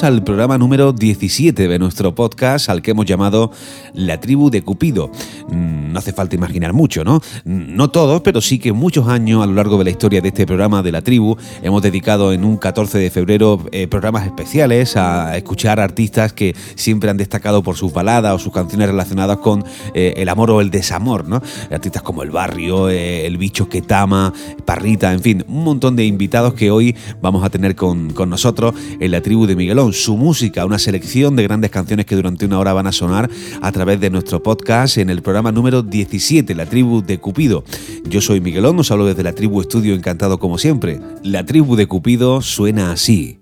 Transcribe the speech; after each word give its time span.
al 0.00 0.24
programa 0.24 0.56
número 0.56 0.94
17 0.94 1.68
de 1.68 1.78
nuestro 1.78 2.14
podcast 2.14 2.70
al 2.70 2.80
que 2.80 2.92
hemos 2.92 3.04
llamado 3.04 3.52
La 3.92 4.20
tribu 4.20 4.48
de 4.48 4.62
Cupido. 4.62 5.10
Mm, 5.50 5.81
no 5.92 5.98
hace 5.98 6.12
falta 6.12 6.36
imaginar 6.36 6.72
mucho, 6.72 7.04
¿no? 7.04 7.20
No 7.44 7.90
todos, 7.90 8.22
pero 8.22 8.40
sí 8.40 8.58
que 8.58 8.72
muchos 8.72 9.08
años 9.08 9.42
a 9.42 9.46
lo 9.46 9.54
largo 9.54 9.78
de 9.78 9.84
la 9.84 9.90
historia 9.90 10.20
de 10.20 10.28
este 10.28 10.46
programa 10.46 10.82
de 10.82 10.92
La 10.92 11.02
tribu 11.02 11.36
hemos 11.62 11.82
dedicado 11.82 12.32
en 12.32 12.44
un 12.44 12.56
14 12.56 12.98
de 12.98 13.10
febrero 13.10 13.64
eh, 13.72 13.86
programas 13.86 14.24
especiales 14.24 14.96
a 14.96 15.36
escuchar 15.36 15.80
artistas 15.80 16.32
que 16.32 16.54
siempre 16.74 17.10
han 17.10 17.16
destacado 17.16 17.62
por 17.62 17.76
sus 17.76 17.92
baladas 17.92 18.34
o 18.34 18.38
sus 18.38 18.52
canciones 18.52 18.88
relacionadas 18.88 19.38
con 19.38 19.64
eh, 19.94 20.14
el 20.16 20.28
amor 20.28 20.50
o 20.50 20.60
el 20.60 20.70
desamor, 20.70 21.28
¿no? 21.28 21.42
Artistas 21.70 22.02
como 22.02 22.22
El 22.22 22.30
Barrio, 22.30 22.88
eh, 22.88 23.26
El 23.26 23.36
Bicho 23.36 23.68
que 23.68 23.82
Tama, 23.82 24.32
Parrita, 24.64 25.12
en 25.12 25.20
fin, 25.20 25.44
un 25.48 25.64
montón 25.64 25.96
de 25.96 26.04
invitados 26.04 26.54
que 26.54 26.70
hoy 26.70 26.96
vamos 27.20 27.44
a 27.44 27.50
tener 27.50 27.76
con, 27.76 28.12
con 28.12 28.30
nosotros 28.30 28.74
en 28.98 29.10
la 29.10 29.20
tribu 29.20 29.46
de 29.46 29.56
Miguelón. 29.56 29.92
Su 29.92 30.16
música, 30.16 30.64
una 30.64 30.78
selección 30.78 31.36
de 31.36 31.42
grandes 31.42 31.70
canciones 31.70 32.06
que 32.06 32.16
durante 32.16 32.46
una 32.46 32.58
hora 32.58 32.72
van 32.72 32.86
a 32.86 32.92
sonar 32.92 33.30
a 33.60 33.72
través 33.72 34.00
de 34.00 34.10
nuestro 34.10 34.42
podcast 34.42 34.98
en 34.98 35.10
el 35.10 35.22
programa 35.22 35.52
número 35.52 35.81
17, 35.82 36.54
La 36.54 36.66
tribu 36.66 37.02
de 37.02 37.18
Cupido. 37.18 37.64
Yo 38.04 38.20
soy 38.20 38.40
Miguelón, 38.40 38.78
os 38.78 38.90
hablo 38.90 39.06
desde 39.06 39.22
la 39.22 39.34
tribu 39.34 39.60
Estudio, 39.60 39.94
encantado 39.94 40.38
como 40.38 40.58
siempre. 40.58 41.00
La 41.22 41.44
tribu 41.44 41.76
de 41.76 41.86
Cupido 41.86 42.40
suena 42.40 42.92
así. 42.92 43.41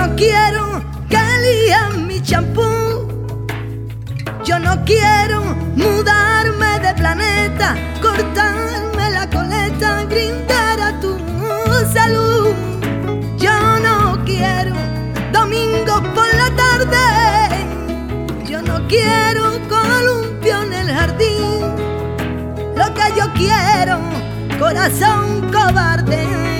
Yo 0.00 0.06
no 0.06 0.16
quiero 0.16 0.82
que 1.10 1.18
lían 1.42 2.06
mi 2.06 2.22
champú. 2.22 2.62
Yo 4.46 4.58
no 4.58 4.82
quiero 4.86 5.42
mudarme 5.76 6.80
de 6.80 6.94
planeta, 6.94 7.76
cortarme 8.00 9.10
la 9.10 9.28
coleta, 9.28 10.04
grindar 10.04 10.80
a 10.80 11.00
tu 11.00 11.18
salud. 11.92 12.54
Yo 13.36 13.78
no 13.80 14.24
quiero 14.24 14.74
domingos 15.32 16.00
por 16.14 16.34
la 16.34 16.50
tarde. 16.56 17.66
Yo 18.46 18.62
no 18.62 18.88
quiero 18.88 19.60
columpio 19.68 20.62
en 20.62 20.72
el 20.72 20.94
jardín. 20.94 21.60
Lo 22.74 22.94
que 22.94 23.06
yo 23.18 23.30
quiero, 23.34 23.98
corazón 24.58 25.50
cobarde. 25.52 26.59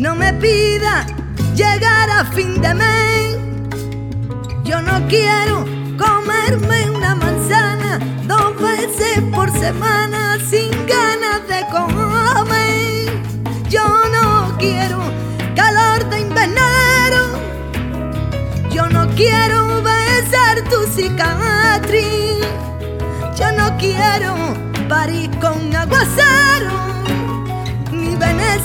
No 0.00 0.14
me 0.14 0.32
pida 0.32 1.04
llegar 1.54 2.08
a 2.08 2.24
fin 2.24 2.58
de 2.62 2.72
mes. 2.72 3.36
Yo 4.64 4.80
no 4.80 5.06
quiero 5.08 5.66
comerme 5.98 6.90
una 6.90 7.14
manzana 7.14 7.98
dos 8.26 8.58
veces 8.58 9.20
por 9.30 9.50
semana 9.50 10.38
sin 10.48 10.70
ganas 10.86 11.46
de 11.46 11.66
comer. 11.70 13.12
Yo 13.68 13.84
no 14.08 14.56
quiero 14.56 15.02
calor 15.54 16.08
de 16.08 16.20
invernero. 16.20 17.22
Yo 18.70 18.88
no 18.88 19.06
quiero 19.14 19.82
besar 19.82 20.64
tu 20.70 20.80
cicatriz. 20.96 22.46
Yo 23.38 23.52
no 23.52 23.76
quiero 23.76 24.34
parir 24.88 25.28
con 25.40 25.76
aguacero. 25.76 26.89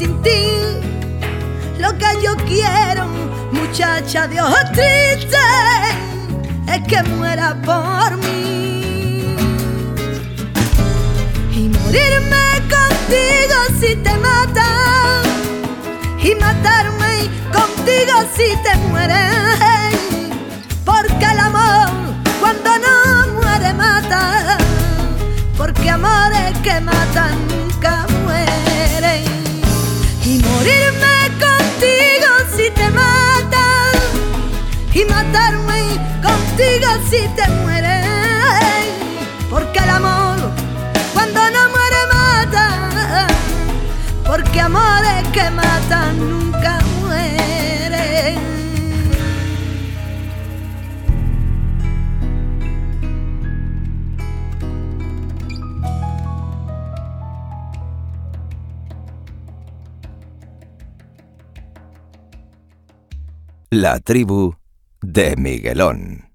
sin 0.00 0.22
ti. 0.22 0.42
Lo 1.78 1.90
que 1.98 2.10
yo 2.22 2.34
quiero, 2.46 3.06
muchacha 3.52 4.26
de 4.26 4.40
ojos 4.40 4.64
tristes, 4.72 5.38
es 6.72 6.80
que 6.88 7.02
muera 7.10 7.54
por 7.62 8.16
mí. 8.18 9.36
Y 11.54 11.68
morirme 11.68 12.46
contigo 12.76 13.58
si 13.80 13.96
te 13.96 14.14
matan. 14.18 15.22
Y 16.22 16.34
matarme 16.34 17.14
contigo 17.52 18.14
si 18.36 18.48
te 18.64 18.76
mueres. 18.88 19.96
Porque 20.84 21.24
el 21.24 21.40
amor 21.40 21.88
cuando 22.40 22.70
no 22.78 23.40
muere 23.40 23.72
mata 23.74 24.58
porque 25.56 25.90
amores 25.90 26.56
que 26.62 26.80
matan 26.80 27.59
morirme 30.60 31.16
contigo 31.46 32.30
si 32.54 32.70
te 32.70 32.90
matan, 32.90 33.96
y 34.92 35.04
matarme 35.06 35.96
contigo 36.22 36.88
si 37.08 37.26
te 37.34 37.48
mueren, 37.62 38.84
porque 39.48 39.78
el 39.78 39.90
amor 39.90 40.38
cuando 41.14 41.40
no 41.50 41.62
muere 41.74 42.02
mata, 42.12 43.26
porque 44.26 44.60
amores 44.60 45.26
que 45.32 45.50
matan 45.50 46.39
La 63.72 64.00
tribu 64.00 64.56
de 65.00 65.36
Miguelón. 65.36 66.28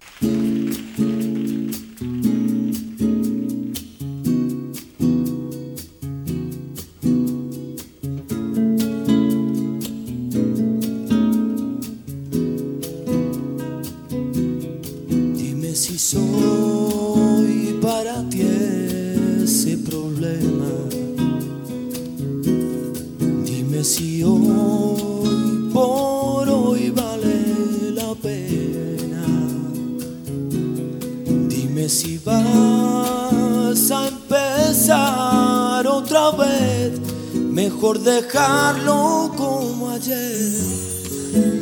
dejarlo 38.26 39.30
como 39.36 39.90
ayer, 39.90 40.50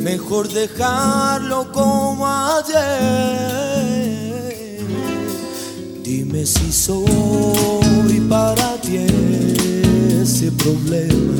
mejor 0.01 0.47
dejarlo 0.47 1.71
como 1.71 2.25
ayer. 2.27 2.75
Dime 6.01 6.45
si 6.45 6.71
soy 6.71 8.19
para 8.27 8.77
ti 8.81 8.97
ese 10.21 10.51
problema. 10.51 11.35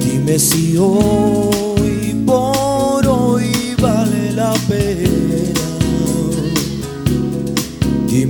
Dime 0.00 0.38
si 0.38 0.76
hoy 0.76 1.61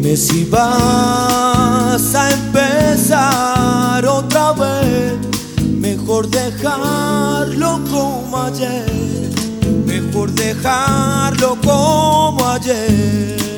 Dime 0.02 0.16
si 0.16 0.44
vas 0.46 2.14
a 2.16 2.31
empezar 2.32 4.04
otra 4.04 4.52
vez. 4.52 5.14
Mejor 5.78 6.28
dejarlo 6.28 7.81
como 7.88 8.37
ayer. 8.37 9.31
Mejor 9.87 10.32
dejarlo 10.32 11.56
como 11.64 12.44
ayer. 12.49 13.51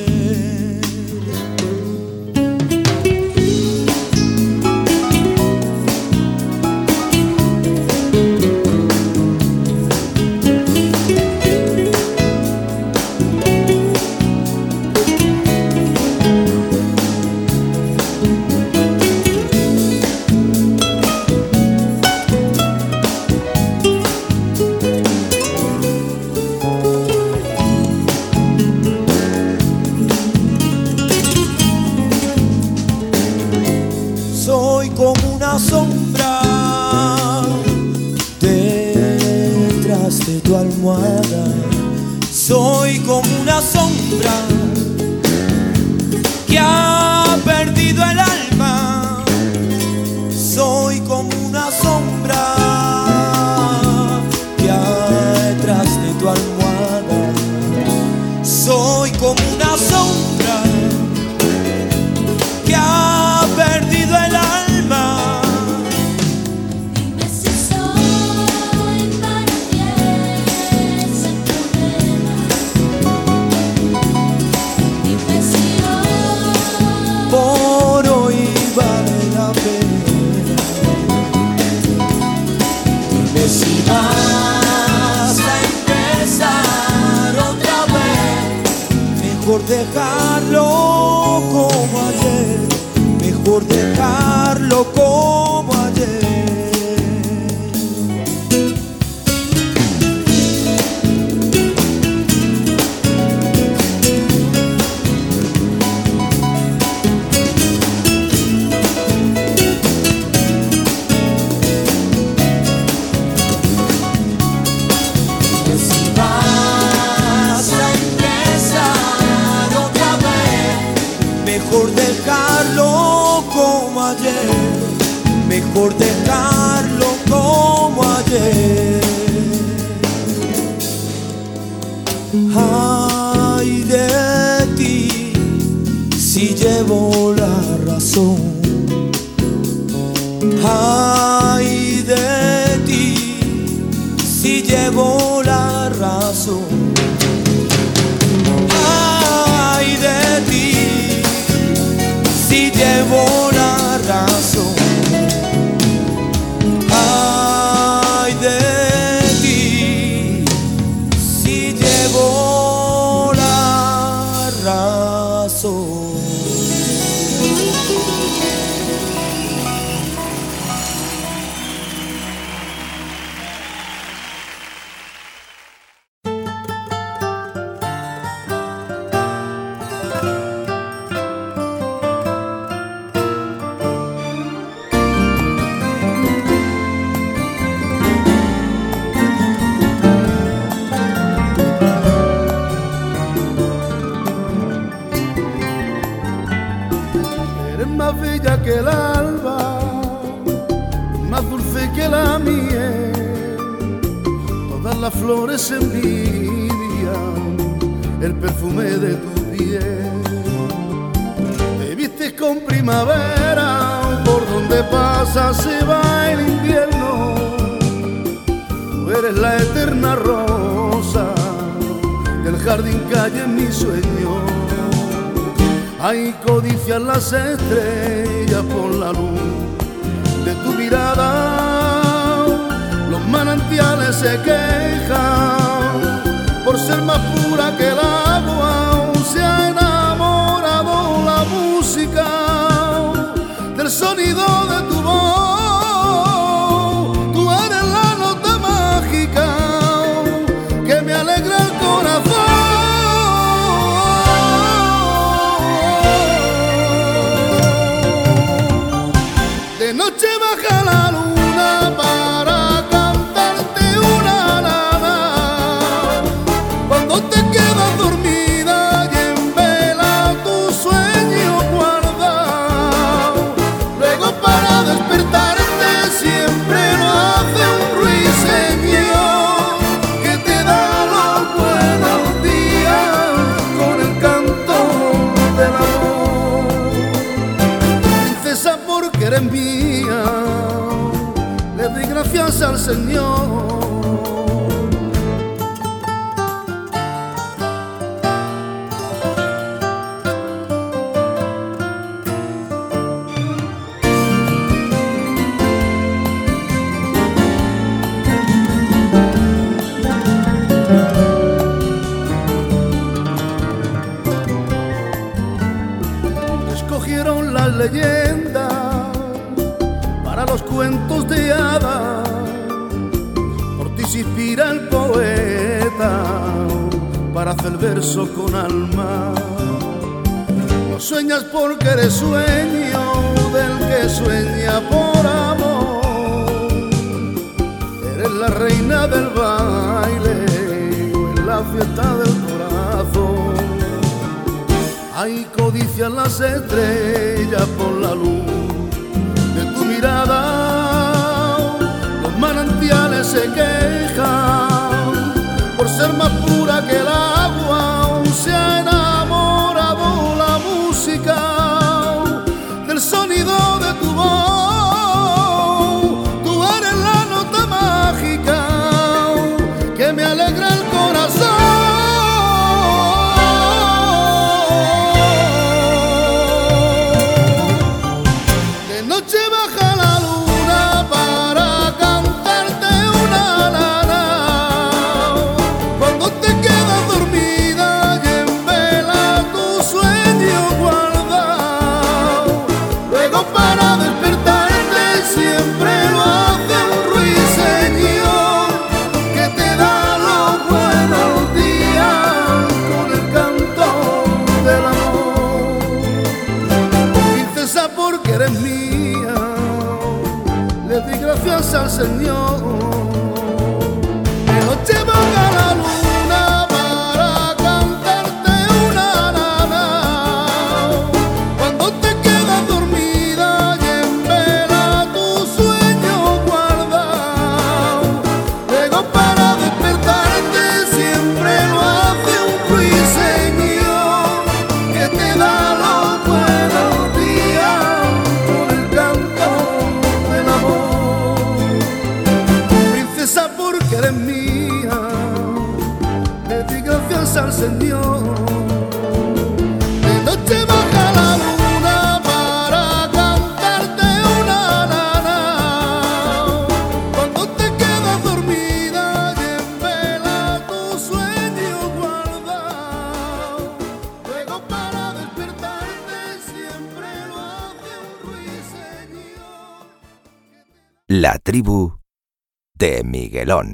de 472.84 473.02
Miguelón. 473.02 473.68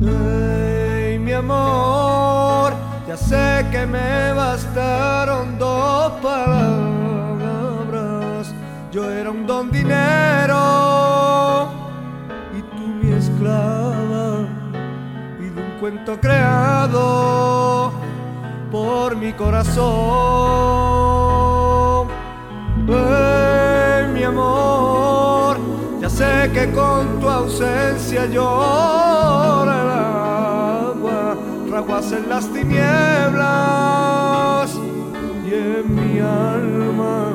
Hey, 0.00 1.18
mi 1.18 1.32
amor, 1.32 2.72
ya 3.08 3.16
sé 3.16 3.66
que 3.72 3.84
me 3.84 4.32
bastaron 4.32 5.58
dos 5.58 6.12
palabras. 6.22 6.94
Yo 8.92 9.10
era 9.10 9.32
un 9.32 9.44
don 9.44 9.68
dinero 9.72 11.68
y 12.56 12.62
tú 12.76 12.86
mi 13.00 13.10
esclava. 13.12 14.46
Y 15.40 15.46
de 15.50 15.60
un 15.60 15.70
cuento 15.80 16.20
creado 16.20 17.90
por 18.70 19.16
mi 19.16 19.32
corazón. 19.32 20.68
Mi 22.88 24.22
amor, 24.24 25.58
ya 26.00 26.08
sé 26.08 26.50
que 26.54 26.72
con 26.72 27.20
tu 27.20 27.28
ausencia 27.28 28.24
llora 28.24 29.82
el 29.82 29.90
agua, 30.96 31.36
raguas 31.70 32.12
en 32.12 32.30
las 32.30 32.48
tinieblas 32.48 33.44
y 35.46 35.52
en 35.52 35.94
mi 35.94 36.18
alma. 36.18 37.26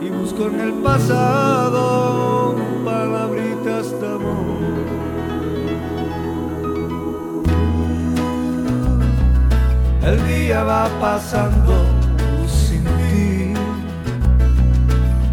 Y 0.00 0.10
busco 0.10 0.48
en 0.48 0.58
el 0.60 0.72
pasado 0.82 2.56
palabritas 2.84 3.92
de 4.00 4.06
amor. 4.08 4.58
El 10.02 10.26
día 10.26 10.64
va 10.64 10.88
pasando 11.00 11.97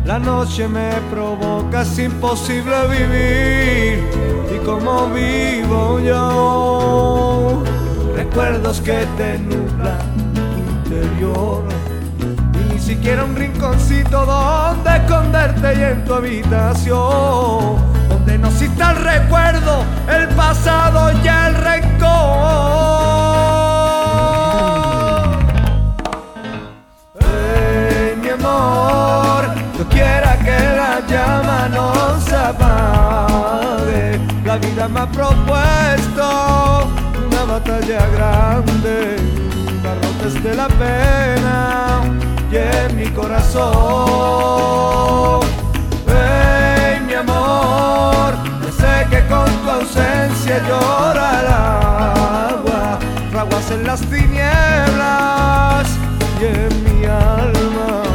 La 0.05 0.19
noche 0.19 0.67
me 0.67 0.91
provoca, 1.09 1.81
es 1.81 1.97
imposible 1.97 2.75
vivir. 2.89 4.03
Y 4.55 4.59
como 4.63 5.09
vivo 5.09 6.00
yo, 6.00 7.63
recuerdos 8.15 8.81
que 8.81 9.07
te 9.17 9.39
nublan 9.39 9.97
tu 10.35 10.89
interior. 10.91 11.63
Y 12.53 12.74
ni 12.74 12.79
siquiera 12.79 13.25
un 13.25 13.35
rinconcito 13.35 14.27
donde 14.27 14.95
esconderte 14.95 15.74
y 15.74 15.83
en 15.83 16.05
tu 16.05 16.13
habitación. 16.13 17.77
Donde 18.07 18.38
no 18.38 18.50
exista 18.50 18.91
el 18.91 18.97
recuerdo, 18.97 19.83
el 20.07 20.27
pasado 20.35 21.12
y 21.13 21.27
el 21.27 21.55
rencor. 21.55 22.05
Hey, 27.19 28.15
mi 28.21 28.29
amor 28.29 29.34
quiera 29.89 30.37
que 30.37 30.57
la 30.75 30.99
llama 31.07 31.69
no 31.69 32.19
se 32.21 32.35
apague. 32.35 34.19
La 34.43 34.57
vida 34.57 34.87
me 34.87 34.99
ha 35.01 35.07
propuesto 35.07 36.87
una 37.27 37.43
batalla 37.45 38.07
grande, 38.15 39.17
barrotes 39.83 40.43
de 40.43 40.55
la 40.55 40.67
pena 40.67 42.01
y 42.51 42.55
en 42.57 42.95
mi 42.95 43.07
corazón. 43.07 43.65
Hey, 46.07 47.01
mi 47.05 47.13
amor, 47.13 48.35
yo 48.63 48.71
sé 48.71 49.07
que 49.09 49.25
con 49.27 49.45
tu 49.63 49.69
ausencia 49.69 50.61
llora 50.67 51.41
el 51.41 51.47
agua, 51.47 52.99
fraguas 53.31 53.71
en 53.71 53.85
las 53.85 54.01
tinieblas 54.01 55.87
y 56.39 56.45
en 56.45 56.83
mi 56.83 57.05
alma 57.05 58.14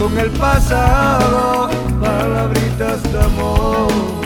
con 0.00 0.16
el 0.18 0.30
pasado, 0.30 1.68
palabritas 2.00 3.02
de 3.12 3.20
amor. 3.20 4.19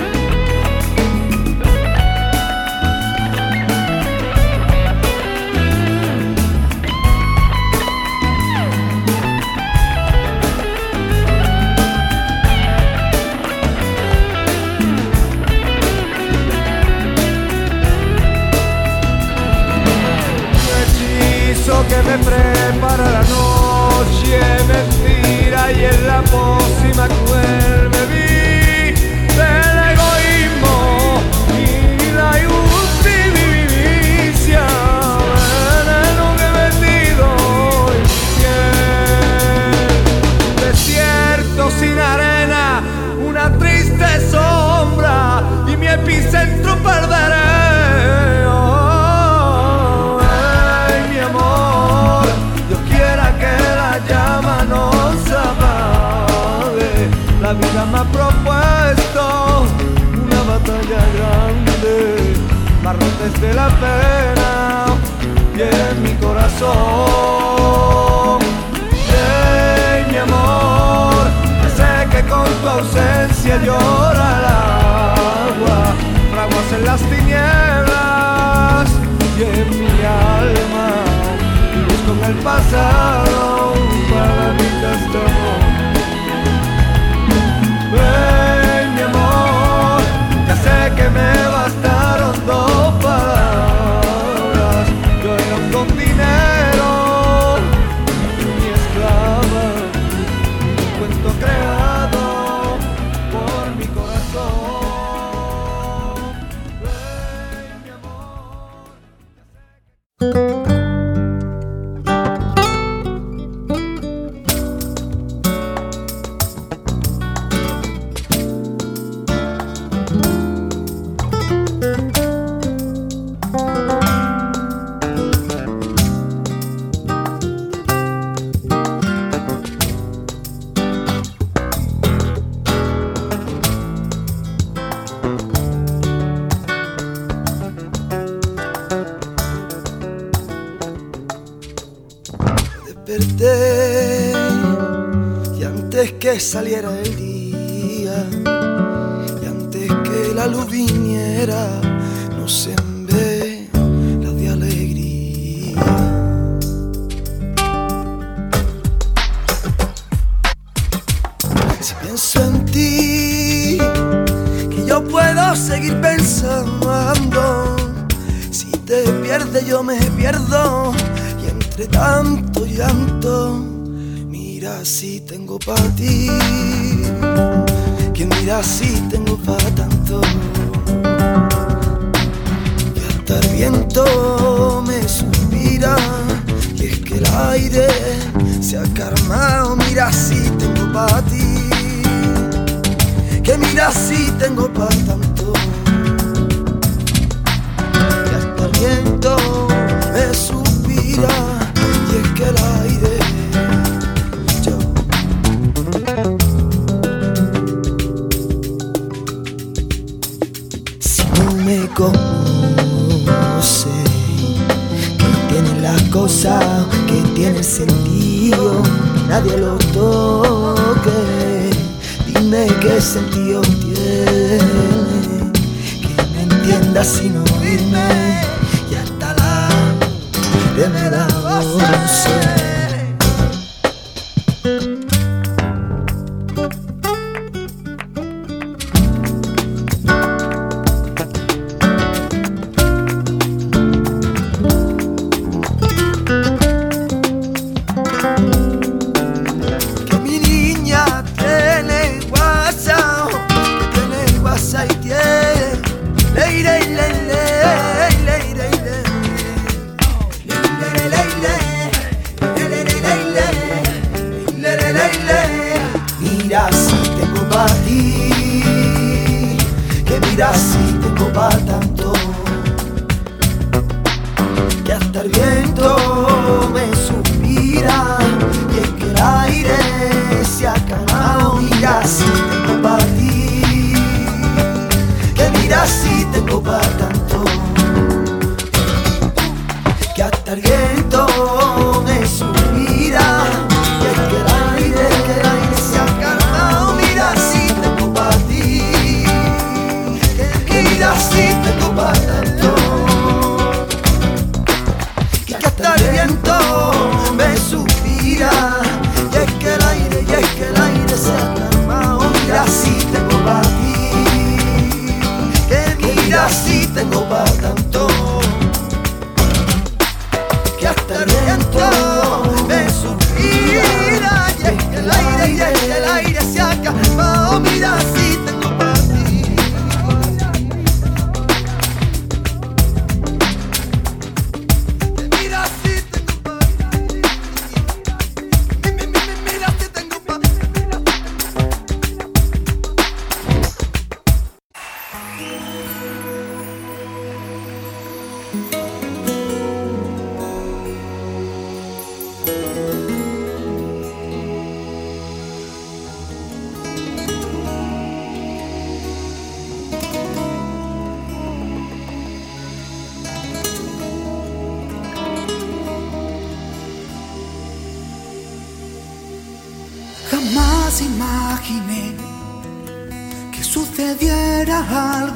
saliera 146.54 146.92
de 146.92 147.13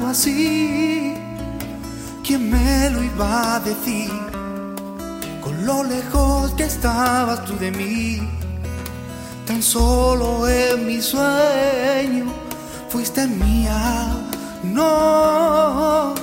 así. 0.09 1.13
¿Quién 2.25 2.49
me 2.49 2.89
lo 2.89 3.03
iba 3.03 3.55
a 3.55 3.59
decir? 3.59 4.11
Con 5.41 5.65
lo 5.65 5.83
lejos 5.83 6.51
que 6.53 6.63
estabas 6.63 7.45
tú 7.45 7.55
de 7.57 7.71
mí. 7.71 8.19
Tan 9.45 9.61
solo 9.61 10.47
en 10.47 10.85
mi 10.85 11.01
sueño 11.01 12.25
fuiste 12.89 13.27
mía. 13.27 14.07
No, 14.63 16.13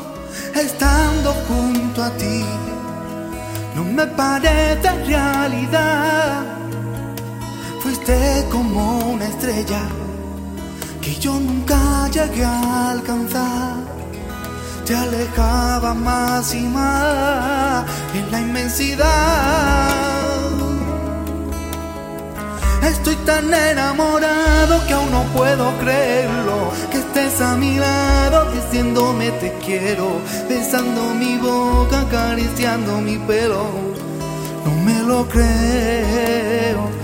estando 0.55 1.33
junto 1.49 2.03
a 2.03 2.11
ti, 2.11 2.45
no 3.75 3.83
me 3.83 4.07
parece 4.07 4.89
realidad. 5.07 6.45
Fuiste 7.83 8.47
como 8.51 8.99
una 9.15 9.27
estrella 9.27 9.83
que 11.01 11.15
yo 11.15 11.33
nunca 11.39 12.09
llegué 12.13 12.45
a 12.45 12.91
alcanzar. 12.91 13.76
Te 14.87 14.95
alejaba 14.95 15.95
más 15.95 16.55
y 16.55 16.61
más 16.61 17.85
en 18.15 18.31
la 18.31 18.41
inmensidad. 18.41 19.97
Estoy 22.85 23.17
tan 23.27 23.53
enamorado 23.53 24.87
que 24.87 24.93
aún 24.93 25.11
no 25.11 25.25
puedo 25.35 25.77
creerlo. 25.79 26.71
Que 26.93 26.99
estés 26.99 27.41
a 27.41 27.57
mi 27.57 27.77
lado 27.77 28.53
diciéndome 28.53 29.33
te 29.33 29.59
quiero, 29.65 30.21
besando 30.49 31.15
mi 31.15 31.37
boca, 31.37 32.03
acariciando 32.03 33.01
mi 33.01 33.19
pelo. 33.19 33.65
No 34.65 34.71
me 34.85 35.03
lo 35.03 35.29
creo. 35.29 36.96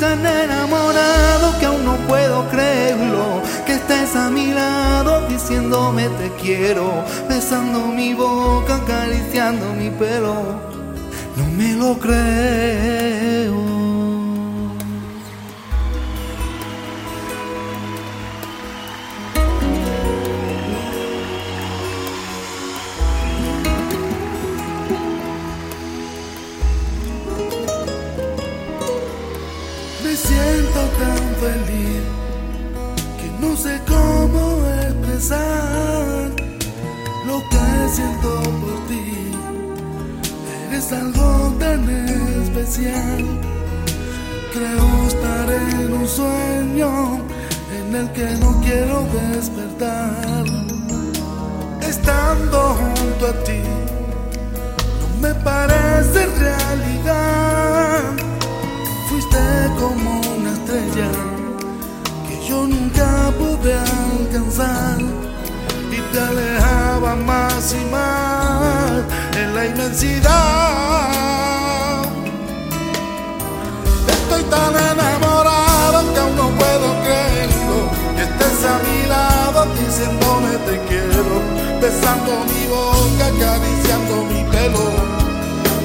Tan 0.00 0.26
enamorado 0.26 1.58
que 1.58 1.64
aún 1.66 1.84
no 1.84 1.96
puedo 2.06 2.46
creerlo. 2.50 3.40
Que 3.64 3.74
estés 3.74 4.14
a 4.14 4.28
mi 4.28 4.52
lado 4.52 5.26
diciéndome 5.26 6.08
te 6.10 6.30
quiero, 6.40 7.04
besando 7.28 7.86
mi 7.86 8.12
boca, 8.12 8.76
acariciando 8.76 9.72
mi 9.72 9.88
pelo. 9.90 10.60
No 11.36 11.46
me 11.56 11.72
lo 11.72 11.98
creo. 11.98 13.85
Siento 37.88 38.42
por 38.42 38.86
ti. 38.88 39.30
Eres 40.68 40.92
algo 40.92 41.54
tan 41.58 41.88
especial. 42.42 43.24
Creo 44.52 45.06
estar 45.06 45.52
en 45.52 45.92
un 45.92 46.08
sueño 46.08 47.20
en 47.78 47.94
el 47.94 48.10
que 48.12 48.26
no 48.40 48.60
quiero 48.60 49.06
despertar. 49.12 50.44
Estando 51.82 52.74
junto 52.74 53.26
a 53.26 53.44
ti, 53.44 53.60
no 55.00 55.28
me 55.28 55.34
parece 55.34 56.26
realidad. 56.26 58.02
Fuiste 59.08 59.38
como 59.78 60.20
una 60.36 60.52
estrella 60.52 61.10
que 62.26 62.48
yo 62.48 62.66
nunca 62.66 63.32
pude 63.38 63.74
alcanzar 63.74 65.25
te 66.12 66.20
alejaba 66.20 67.16
más 67.16 67.72
y 67.72 67.84
más 67.90 69.02
en 69.36 69.54
la 69.54 69.66
inmensidad. 69.66 70.32
Estoy 74.08 74.42
tan 74.44 74.74
enamorado 74.92 76.12
que 76.12 76.20
aún 76.20 76.36
no 76.36 76.48
puedo 76.50 76.88
creerlo. 77.04 77.78
Que 78.16 78.22
estés 78.22 78.64
a 78.64 78.78
mi 78.86 79.06
lado 79.08 79.66
diciéndome 79.78 80.56
te 80.66 80.78
quiero, 80.88 81.42
besando 81.80 82.32
mi 82.50 82.62
boca, 82.66 83.24
acariciando 83.32 84.14
mi 84.30 84.42
pelo. 84.52 84.84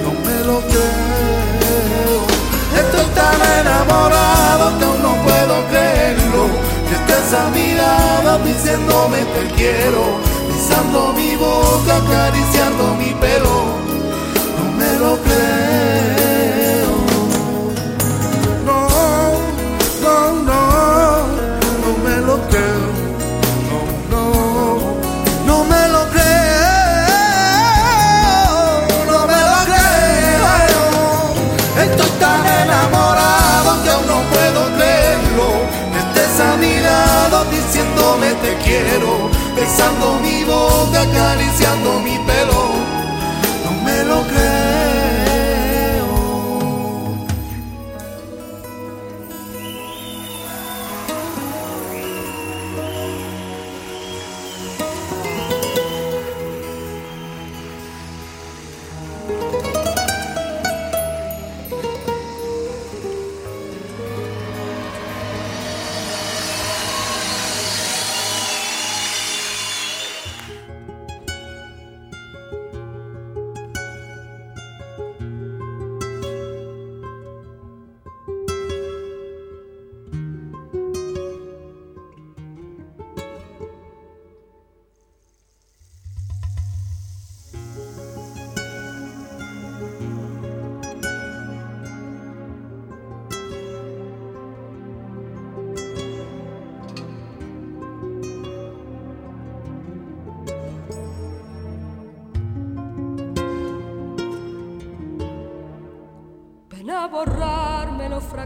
No 0.04 0.12
me 0.26 0.38
lo 0.46 0.58
creo. 0.72 2.20
Estoy 2.82 3.08
tan 3.16 3.40
enamorado 3.60 4.66
que 4.80 4.91
esa 7.32 7.50
mirada 7.52 8.38
diciéndome 8.39 9.20
te 9.20 9.56
quiero, 9.56 10.20
pisando 10.52 11.13
mi 11.13 11.34
boca, 11.38 11.96
acariciando 11.96 12.96
mi 12.96 13.13
pelo. 13.22 13.67
No 14.58 14.72
me 14.78 15.00
lo 15.00 15.17
crees. 15.24 16.21
Quiero, 38.84 39.30
besando 39.56 40.20
mi 40.22 40.44
boca, 40.44 41.02
acariciando 41.02 42.00
mi 42.00 42.17
pelo. 42.20 42.62
No 43.63 43.72
me 43.84 44.04
lo 44.04 44.22
creo. 44.28 44.82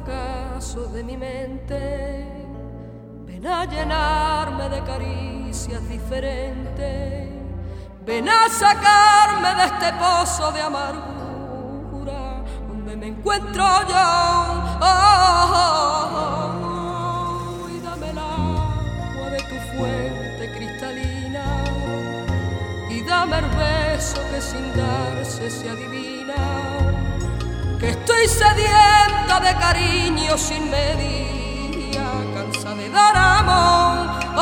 Fracasos 0.05 0.93
de 0.93 1.03
mi 1.03 1.17
mente, 1.17 2.25
ven 3.25 3.47
a 3.47 3.65
llenarme 3.65 4.69
de 4.69 4.83
caricias 4.83 5.87
diferentes, 5.89 7.29
ven 8.05 8.29
a 8.29 8.49
sacarme 8.49 9.55
de 9.55 9.65
este 9.65 9.93
pozo 9.93 10.51
de 10.51 10.61
amargura 10.61 12.43
donde 12.67 12.95
me 12.95 13.07
encuentro 13.07 13.63
yo. 13.87 13.95
Oh, 14.81 15.51
oh, 15.53 16.11
oh, 17.63 17.69
y 17.69 17.79
dame 17.79 18.09
el 18.09 18.17
agua 18.17 19.29
de 19.31 19.37
tu 19.37 19.55
fuente 19.75 20.51
cristalina 20.55 21.45
y 22.89 23.01
dame 23.01 23.39
el 23.39 23.45
beso 23.45 24.21
que 24.31 24.41
sin 24.41 24.75
darse 24.75 25.49
se 25.49 25.69
adivina 25.69 26.64
que 27.79 27.89
estoy 27.89 28.27
sedienta 28.27 29.39
de 29.41 29.53
cariño 29.55 30.37
sin 30.37 30.69
medida, 30.69 32.05
cansa 32.33 32.73
de 32.75 32.89
dar 32.89 33.15
amor, 33.15 34.09
oh, 34.35 34.41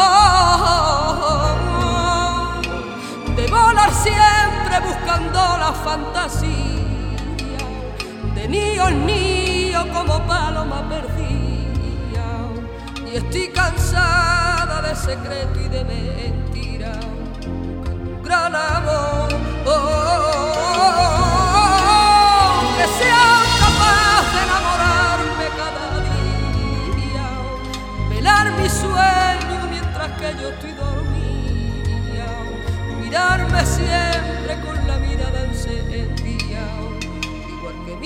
oh, 0.65 1.55
oh, 1.85 3.31
de 3.35 3.47
volar 3.47 3.91
siempre 3.93 4.79
buscando 4.87 5.39
la 5.57 5.73
fantasía, 5.73 6.47
de 8.35 8.47
niño 8.47 8.87
en 8.89 9.05
niño 9.05 9.87
como 9.93 10.19
paloma 10.27 10.87
perdida, 10.87 12.27
y 13.11 13.15
estoy 13.17 13.47
cansada 13.49 14.81
de 14.81 14.95
secreto 14.95 15.59
y 15.59 15.67
de 15.69 15.83
mentira, 15.83 16.91
gran 18.23 18.55
amor. 18.55 19.12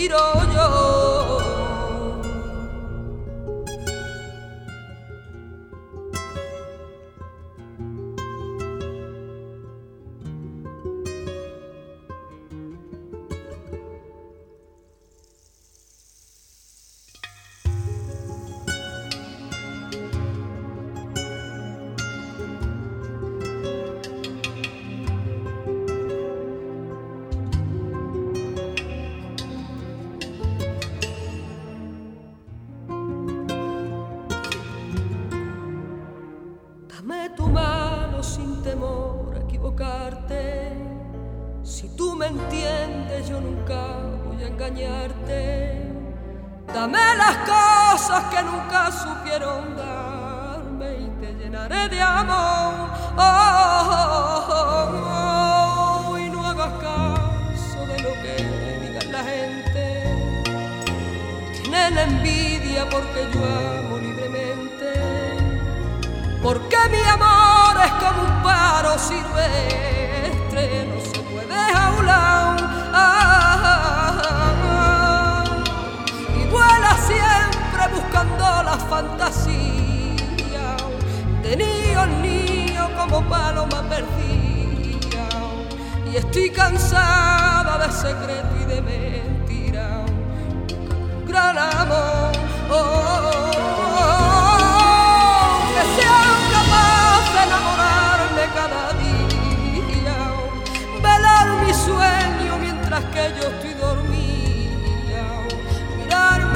Igual 0.07 0.39
que 0.39 0.47
miro 0.47 0.53
yo. 0.53 0.96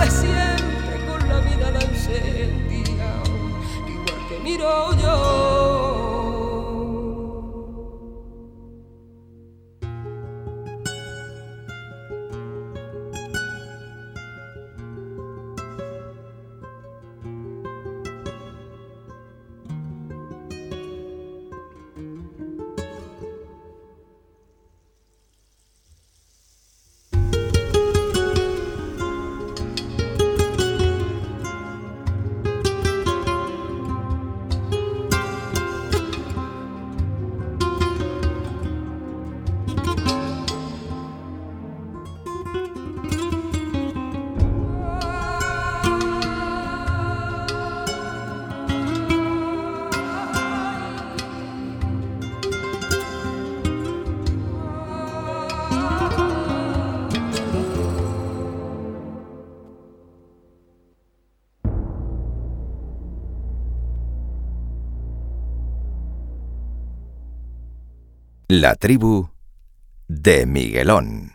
Siempre 0.10 1.06
con 1.08 1.30
la 1.30 1.42
mirada 1.42 1.80
encendida, 1.82 3.24
igual 3.88 4.28
que 4.28 4.40
miro 4.44 4.98
yo. 4.98 5.51
La 68.62 68.76
tribu 68.76 69.28
de 70.08 70.46
Miguelón. 70.46 71.31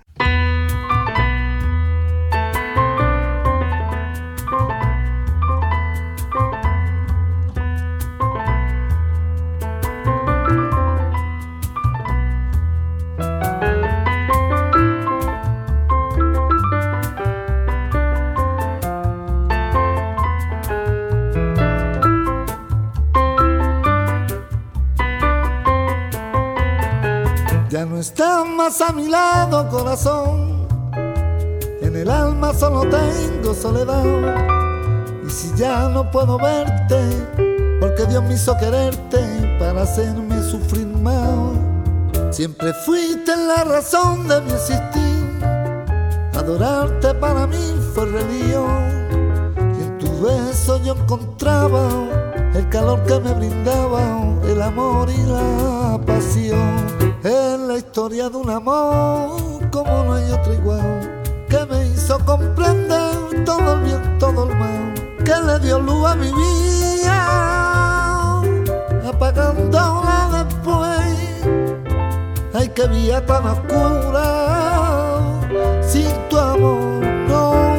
A 28.80 28.92
mi 28.92 29.08
lado, 29.08 29.68
corazón. 29.68 30.66
En 31.80 31.96
el 31.96 32.10
alma 32.10 32.52
solo 32.52 32.82
tengo 32.82 33.54
soledad. 33.54 34.04
Y 35.26 35.30
si 35.30 35.54
ya 35.54 35.88
no 35.88 36.10
puedo 36.10 36.38
verte, 36.38 37.00
porque 37.80 38.06
Dios 38.06 38.22
me 38.24 38.34
hizo 38.34 38.56
quererte 38.58 39.18
para 39.58 39.82
hacerme 39.82 40.42
sufrir 40.42 40.86
más. 40.86 41.56
Siempre 42.30 42.72
fuiste 42.84 43.34
la 43.36 43.64
razón 43.64 44.28
de 44.28 44.40
mi 44.42 44.52
existir. 44.52 45.40
Adorarte 46.34 47.14
para 47.14 47.46
mí 47.46 47.74
fue 47.94 48.06
religión. 48.06 49.54
Y 49.78 49.82
en 49.84 49.98
tus 49.98 50.20
besos 50.20 50.82
yo 50.84 50.94
encontraba 50.94 51.88
el 52.54 52.68
calor 52.68 53.02
que 53.04 53.20
me 53.20 53.32
brindaba, 53.32 54.20
el 54.44 54.60
amor 54.60 55.08
y 55.08 55.22
la 55.22 55.98
pasión. 56.04 57.05
Es 57.26 57.58
la 57.58 57.76
historia 57.76 58.28
de 58.30 58.36
un 58.36 58.48
amor 58.48 59.68
como 59.72 60.04
no 60.04 60.14
hay 60.14 60.30
otro 60.30 60.54
igual, 60.54 61.24
que 61.48 61.66
me 61.66 61.86
hizo 61.88 62.24
comprender 62.24 63.44
todo 63.44 63.72
el 63.72 63.80
bien, 63.80 64.18
todo 64.20 64.48
el 64.48 64.56
mal, 64.56 64.94
que 65.24 65.34
le 65.44 65.58
dio 65.58 65.80
luz 65.80 66.06
a 66.06 66.14
mi 66.14 66.30
vida, 66.32 67.16
apagándola 69.08 70.44
después. 70.46 71.00
Ay, 72.54 72.68
que 72.68 72.86
vida 72.86 73.20
tan 73.26 73.44
oscura, 73.44 75.40
sin 75.82 76.12
tu 76.28 76.38
amor 76.38 77.02
no 77.26 77.74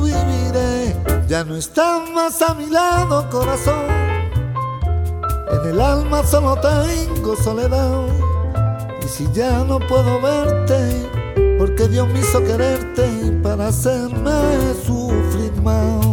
viviré. 0.00 0.96
Ya 1.28 1.44
no 1.44 1.54
estás 1.54 2.00
más 2.14 2.40
a 2.40 2.54
mi 2.54 2.70
lado, 2.70 3.28
corazón. 3.28 3.84
En 5.52 5.68
el 5.68 5.82
alma 5.82 6.22
solo 6.24 6.56
tengo 6.56 7.36
soledad. 7.36 8.25
Y 9.06 9.08
si 9.08 9.32
ya 9.32 9.62
no 9.62 9.78
puedo 9.78 10.20
verte, 10.20 11.08
porque 11.58 11.86
Dios 11.86 12.08
me 12.08 12.18
hizo 12.18 12.42
quererte 12.42 13.06
para 13.40 13.68
hacerme 13.68 14.74
sufrir 14.84 15.52
más. 15.62 16.05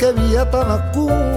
Qué 0.00 0.12
vida 0.12 0.50
tan 0.50 0.70
oscura, 0.70 1.36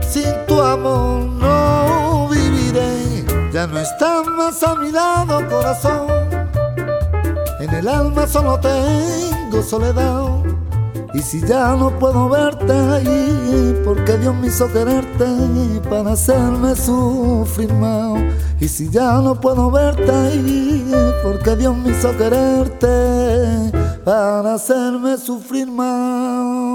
sin 0.00 0.32
tu 0.48 0.62
amor 0.62 1.20
no 1.26 2.26
viviré. 2.30 3.22
Ya 3.52 3.66
no 3.66 3.78
estás 3.78 4.26
más 4.28 4.62
a 4.62 4.74
mi 4.76 4.90
lado, 4.90 5.46
corazón. 5.50 6.06
En 7.60 7.68
el 7.68 7.86
alma 7.86 8.26
solo 8.26 8.58
tengo 8.58 9.62
soledad. 9.62 10.42
Y 11.12 11.18
si 11.20 11.46
ya 11.46 11.76
no 11.76 11.90
puedo 11.98 12.30
verte 12.30 12.72
ahí, 12.72 13.78
porque 13.84 14.16
Dios 14.16 14.34
me 14.34 14.46
hizo 14.46 14.66
quererte 14.72 15.26
para 15.90 16.12
hacerme 16.12 16.74
sufrir 16.76 17.74
más. 17.74 18.22
Y 18.64 18.68
si 18.68 18.88
ya 18.88 19.20
no 19.20 19.38
puedo 19.38 19.70
verte 19.70 20.10
ahí, 20.10 20.90
porque 21.22 21.54
Dios 21.54 21.76
me 21.76 21.90
hizo 21.90 22.16
quererte 22.16 23.70
para 24.02 24.54
hacerme 24.54 25.18
sufrir 25.18 25.70
más. 25.70 26.73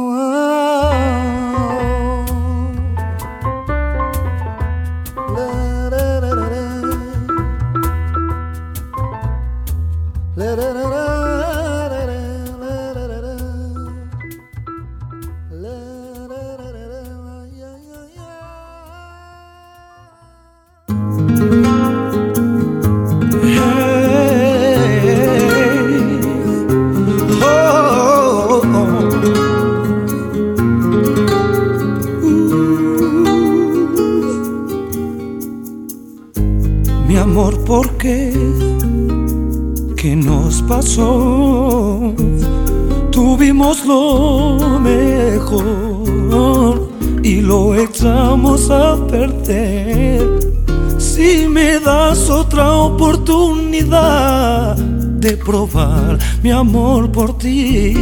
Probar 55.46 56.18
mi 56.44 56.52
amor 56.52 57.12
por 57.12 57.38
ti, 57.38 57.96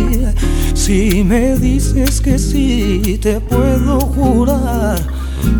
si 0.73 1.23
me 1.23 1.57
dices 1.57 2.21
que 2.21 2.37
sí, 2.37 3.19
te 3.21 3.39
puedo 3.39 3.99
jurar 3.99 4.99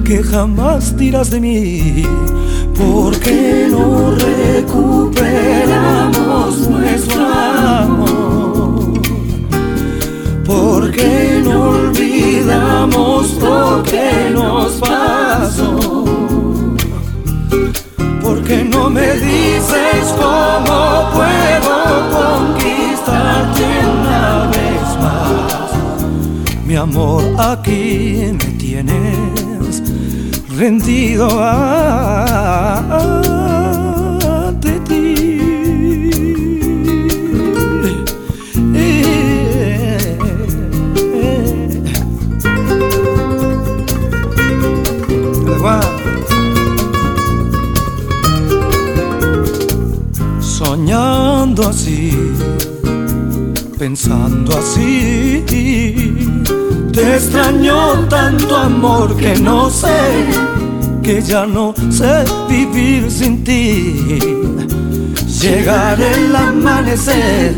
que 0.03 0.21
jamás 0.23 0.95
tiras 0.95 1.29
de 1.29 1.39
mí. 1.39 2.03
¿Por 2.77 3.17
qué 3.19 3.67
no 3.69 4.11
recuperamos 4.11 6.67
nuestro 6.69 7.25
amor? 7.25 9.01
¿Por 10.45 10.91
qué 10.91 11.41
no 11.43 11.69
olvidamos 11.69 13.33
lo 13.41 13.81
que 13.83 14.29
nos 14.33 14.73
pasó? 14.73 14.96
Cómo 20.47 21.09
puedo 21.13 21.75
conquistarte 22.17 23.65
una 23.99 24.47
vez 24.53 24.85
más? 25.03 25.69
Mi 26.65 26.75
amor, 26.75 27.23
aquí 27.37 28.31
me 28.31 28.49
tienes 28.57 29.83
rendido 30.57 31.27
pensando 53.87 54.51
así, 54.57 55.45
te 56.91 57.15
extraño 57.15 58.05
tanto 58.09 58.57
amor 58.57 59.15
que 59.15 59.33
no 59.37 59.69
sé 59.69 60.25
que 61.01 61.21
ya 61.21 61.45
no 61.45 61.73
sé 61.89 62.25
vivir 62.49 63.09
sin 63.09 63.45
ti. 63.45 64.19
Llegar 65.39 66.01
el 66.01 66.35
amanecer 66.35 67.55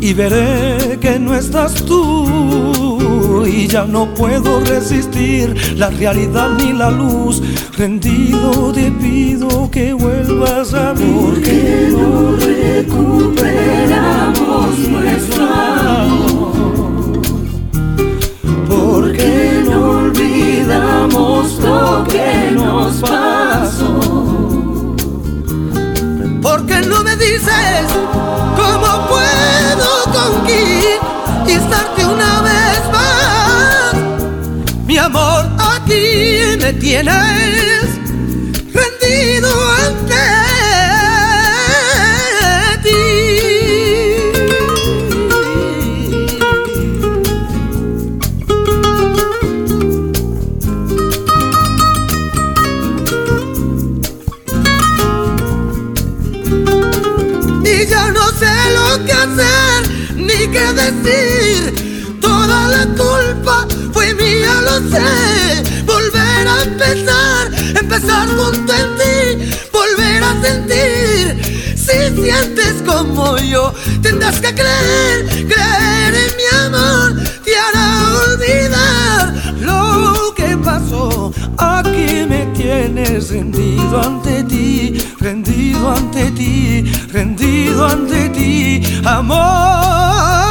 y 0.00 0.12
veré 0.14 0.75
que 1.00 1.18
no 1.18 1.34
estás 1.34 1.74
tú 1.84 3.44
y 3.46 3.66
ya 3.66 3.84
no 3.84 4.14
puedo 4.14 4.60
resistir 4.60 5.76
la 5.76 5.90
realidad 5.90 6.50
ni 6.58 6.72
la 6.72 6.90
luz. 6.90 7.42
Rendido 7.76 8.72
te 8.72 8.90
pido 8.90 9.70
que 9.70 9.92
vuelvas 9.92 10.72
a 10.74 10.94
mí. 10.94 11.14
Porque 11.20 11.88
no 11.90 12.32
recuperamos 12.36 14.78
nuestro 14.78 15.44
amor. 15.44 16.56
Porque 18.68 19.64
no 19.68 19.90
olvidamos 19.90 21.58
lo 21.60 22.04
que 22.04 22.52
nos 22.52 22.96
pasó. 22.96 24.00
Porque 26.42 26.80
no 26.82 27.02
me 27.02 27.16
dices 27.16 27.86
cómo 28.56 29.08
puedo 29.08 29.95
conquistarte 30.16 32.06
una 32.06 32.42
vez 32.42 32.80
más. 32.92 33.94
Mi 34.86 34.96
amor, 34.98 35.44
aquí 35.58 36.56
me 36.58 36.72
tienes 36.74 37.95
decir. 60.90 62.18
Toda 62.20 62.68
la 62.68 62.84
culpa 62.86 63.66
fue 63.92 64.14
mía, 64.14 64.54
lo 64.62 64.76
sé. 64.90 65.82
Volver 65.84 66.48
a 66.48 66.62
empezar, 66.62 67.42
empezar 67.80 68.28
junto 68.28 68.72
en 68.72 68.88
ti, 69.00 69.50
volver 69.72 70.22
a 70.22 70.32
sentir. 70.42 71.76
Si 71.76 72.22
sientes 72.22 72.82
como 72.84 73.36
yo, 73.38 73.72
tendrás 74.02 74.40
que 74.40 74.54
creer, 74.54 75.46
creer 75.52 76.14
en 76.24 76.32
mi 76.38 76.46
amor, 76.66 77.22
te 77.44 77.52
hará 77.56 77.88
olvidar 78.26 79.34
lo 79.60 80.34
que 80.34 80.56
pasó. 80.56 81.32
Aquí 81.58 82.26
me 82.28 82.46
tienes 82.56 83.30
rendido 83.30 84.02
ante 84.02 84.42
ti, 84.44 84.98
rendido 85.20 85.90
ante 85.90 86.30
ti, 86.32 86.84
rendido 87.12 87.86
ante 87.86 88.28
ti, 88.30 88.82
amor. 89.04 90.45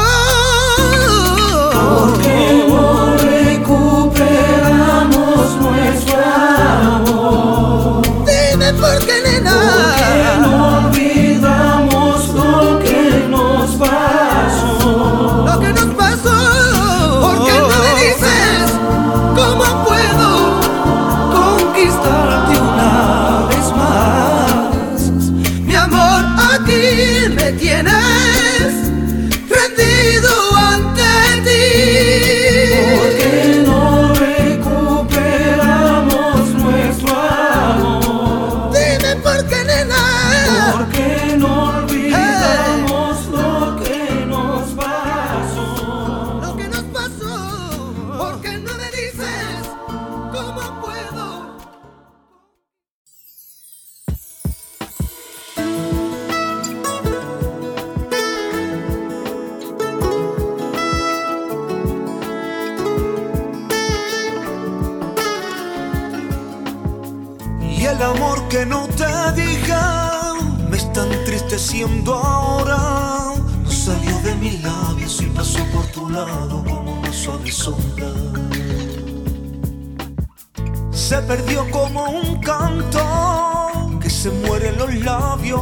Perdió 81.28 81.70
como 81.72 82.10
un 82.10 82.40
canto 82.40 84.00
que 84.02 84.10
se 84.10 84.30
muere 84.30 84.70
en 84.70 84.78
los 84.78 84.94
labios. 84.96 85.62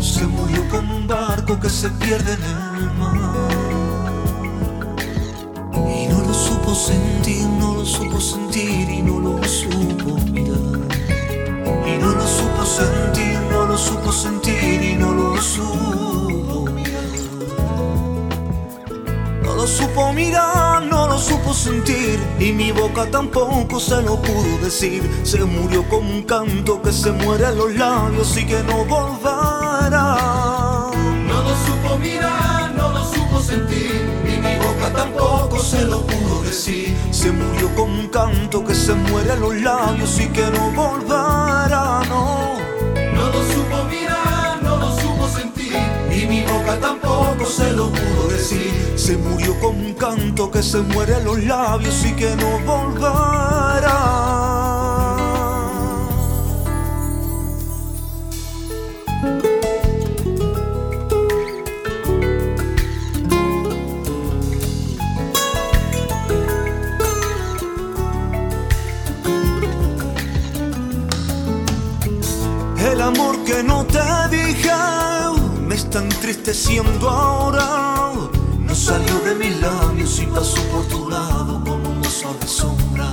Se 0.00 0.26
murió 0.26 0.68
como 0.70 0.96
un 0.96 1.06
barco 1.06 1.58
que 1.58 1.68
se 1.68 1.88
pierde 1.90 2.34
en 2.34 2.44
el 2.44 2.90
mar. 2.98 3.16
Y 5.74 6.06
no 6.08 6.20
lo 6.20 6.34
supo 6.34 6.74
sentir, 6.74 7.46
no 7.60 7.74
lo 7.74 7.84
supo 7.84 8.20
sentir 8.20 8.88
y 8.90 9.02
no 9.02 9.20
lo 9.20 9.44
supo 9.44 9.97
y 22.38 22.52
mi 22.52 22.72
boca 22.72 23.06
tampoco 23.10 23.80
se 23.80 24.00
lo 24.02 24.20
pudo 24.20 24.58
decir. 24.62 25.02
Se 25.24 25.44
murió 25.44 25.82
como 25.88 26.10
un 26.10 26.22
canto 26.22 26.80
que 26.80 26.92
se 26.92 27.12
muere 27.12 27.46
en 27.48 27.58
los 27.58 27.74
labios 27.74 28.36
y 28.36 28.46
que 28.46 28.62
no 28.62 28.84
volverá. 28.84 30.16
No 31.26 31.42
lo 31.42 31.56
supo 31.66 31.98
mirar, 31.98 32.72
no 32.74 32.92
lo 32.92 33.04
supo 33.04 33.40
sentir, 33.40 34.08
y 34.24 34.40
mi 34.40 34.56
boca 34.56 34.92
tampoco 34.94 35.58
se 35.58 35.84
lo 35.84 36.06
pudo 36.06 36.42
decir. 36.42 36.96
Se 37.10 37.30
murió 37.32 37.74
con 37.74 37.90
un 37.90 38.08
canto 38.08 38.64
que 38.64 38.74
se 38.74 38.94
muere 38.94 39.32
en 39.32 39.40
los 39.40 39.54
labios 39.56 40.18
y 40.20 40.28
que 40.28 40.46
no 40.50 40.70
volverá, 40.70 42.02
no. 42.08 42.58
No 43.14 43.26
lo 43.32 43.42
supo 43.52 43.84
mirar, 43.90 44.62
no 44.62 44.76
lo 44.76 44.96
supo 44.98 45.28
sentir, 45.28 45.76
y 46.10 46.26
mi 46.26 46.42
boca 46.42 46.78
tampoco 46.80 47.07
se 47.46 47.72
lo 47.72 47.90
pudo 47.90 48.28
decir. 48.28 48.94
Se 48.96 49.16
murió 49.16 49.58
con 49.60 49.76
un 49.76 49.94
canto 49.94 50.50
que 50.50 50.62
se 50.62 50.78
muere 50.78 51.22
los 51.22 51.42
labios 51.44 52.04
y 52.04 52.12
que 52.12 52.34
no 52.36 52.58
volverá. 52.60 54.28
El 72.92 73.00
amor 73.02 73.44
que 73.44 73.62
no 73.62 73.84
te 73.84 74.27
está 75.88 76.00
entristeciendo 76.00 77.08
ahora. 77.08 78.12
No 78.58 78.74
salió 78.74 79.18
de 79.20 79.34
mis 79.36 79.58
labios 79.58 80.18
y 80.20 80.26
pasó 80.26 80.60
por 80.64 80.86
tu 80.86 81.08
lado 81.08 81.64
como 81.64 81.88
una 81.88 82.10
suave 82.10 82.46
sombra. 82.46 83.10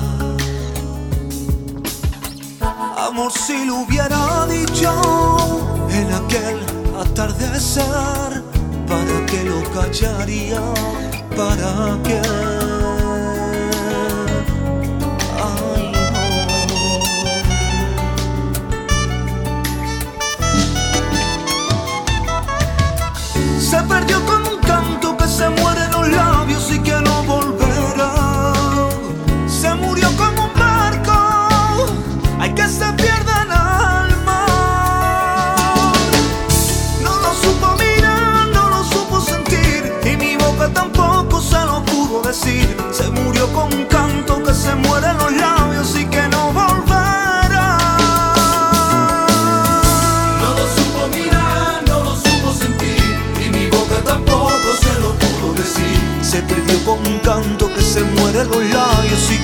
Amor, 2.98 3.32
si 3.32 3.66
lo 3.66 3.76
hubiera 3.78 4.46
dicho 4.48 4.92
en 5.90 6.12
aquel 6.12 6.60
atardecer, 7.00 8.44
¿para 8.90 9.26
qué 9.26 9.44
lo 9.46 9.64
callaría? 9.72 10.60
¿Para 11.38 11.98
qué? 12.04 12.55
Se 23.76 23.84
perdió 23.84 24.26
como 24.26 24.52
un 24.52 24.62
canto 24.62 25.18
que 25.18 25.28
se 25.28 25.50
muere 25.50 25.84
en 25.84 25.92
los 25.92 26.08
labios 26.08 26.72
y 26.72 26.80
que 26.80 26.94
no 26.94 27.24
volverá. 27.24 27.45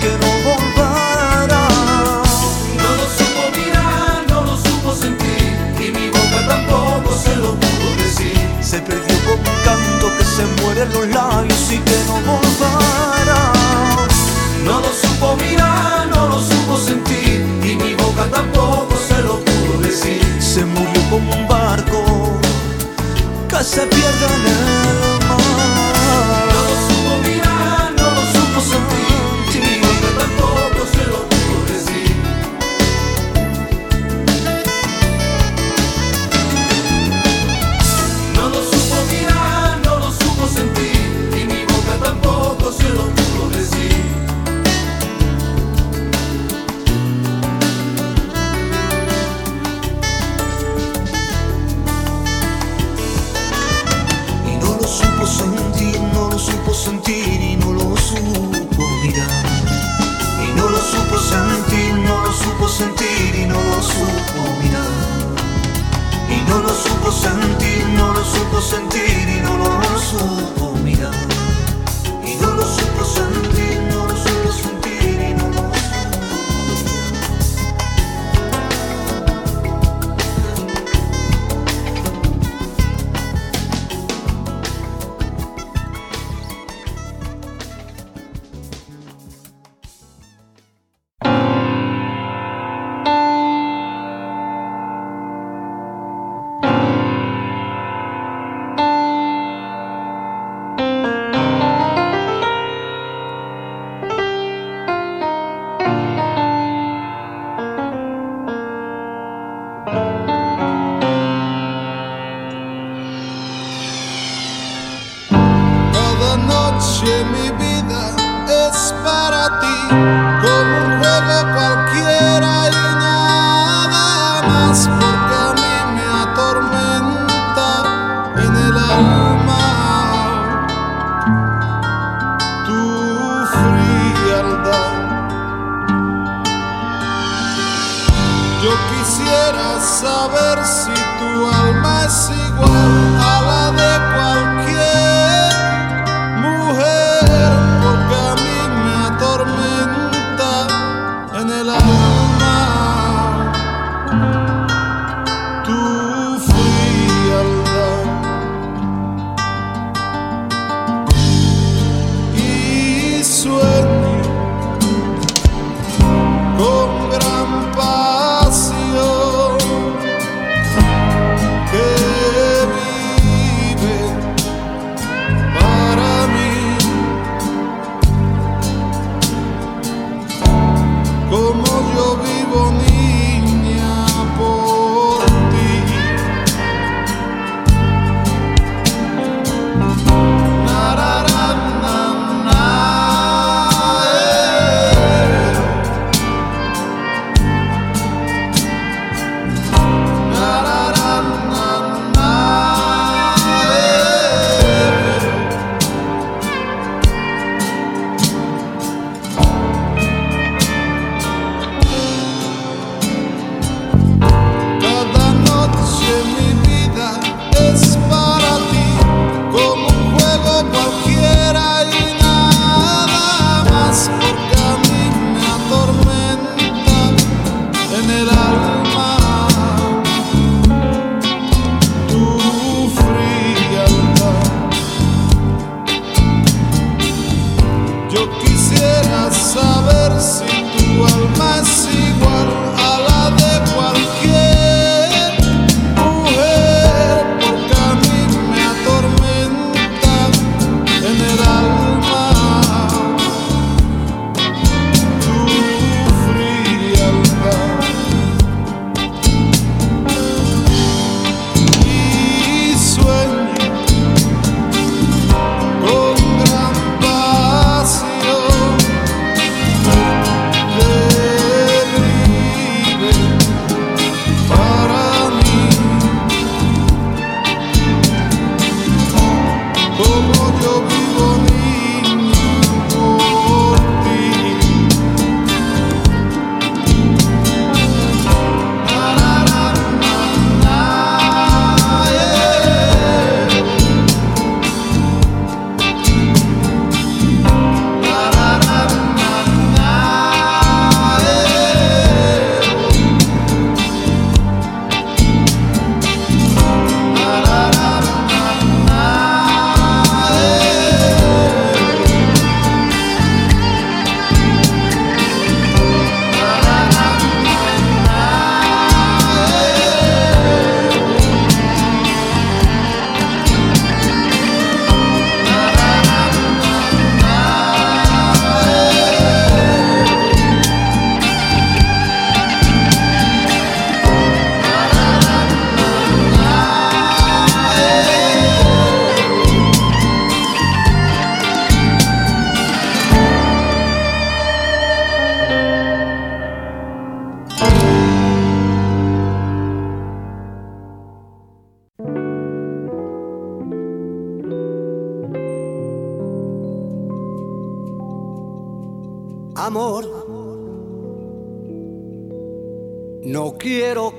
Que 0.01 0.09
no 0.09 0.31
volverás, 0.49 1.51
no 2.75 2.89
lo 2.99 3.05
supo 3.17 3.43
mirar, 3.55 4.25
no 4.29 4.41
lo 4.41 4.57
supo 4.57 4.95
sentir 4.95 5.53
y 5.79 5.91
mi 5.91 6.09
boca 6.09 6.39
tampoco 6.47 7.15
se 7.15 7.35
lo 7.35 7.53
pudo 7.53 7.95
decir, 7.97 8.35
se 8.61 8.79
perdió 8.79 9.15
como 9.25 9.35
un 9.35 9.63
canto 9.63 10.07
que 10.17 10.23
se 10.25 10.43
mueren 10.59 10.91
los 10.91 11.07
labios 11.07 11.71
y 11.71 11.77
que 11.77 11.97
no 12.07 12.15
volvara, 12.31 13.53
no 14.65 14.79
lo 14.79 14.91
supo 14.91 15.35
mirar, 15.35 16.07
no 16.07 16.29
lo 16.29 16.41
supo 16.41 16.77
sentir 16.79 17.45
y 17.63 17.75
mi 17.75 17.93
boca 17.93 18.25
tampoco 18.31 18.95
se 19.07 19.21
lo 19.21 19.39
pudo 19.39 19.81
decir, 19.83 20.19
se 20.41 20.65
murió 20.65 21.01
como 21.11 21.31
un 21.31 21.47
barco, 21.47 22.39
que 23.47 23.63
se 23.63 23.81
pierde 23.81 24.25
en 24.25 24.47
el 24.47 25.27
mar. 25.27 26.00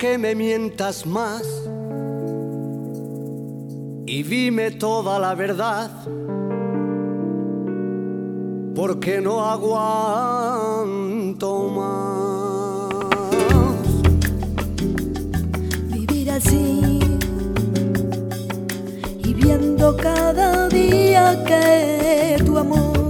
Que 0.02 0.18
me 0.18 0.34
mientas 0.34 1.06
más 1.06 1.46
y 4.04 4.24
dime 4.24 4.72
toda 4.72 5.20
la 5.20 5.36
verdad, 5.36 5.92
porque 8.74 9.20
no 9.20 9.48
aguanto 9.48 10.08
más. 11.68 12.90
vivir 15.92 16.32
así 16.32 16.98
y 19.22 19.34
viendo 19.34 19.96
cada 19.96 20.68
día 20.68 21.44
que 21.44 22.42
tu 22.44 22.58
amor 22.58 23.08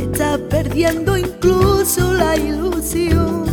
está 0.00 0.38
perdiendo 0.48 1.16
incluso 1.16 2.12
la 2.12 2.36
ilusión. 2.36 3.49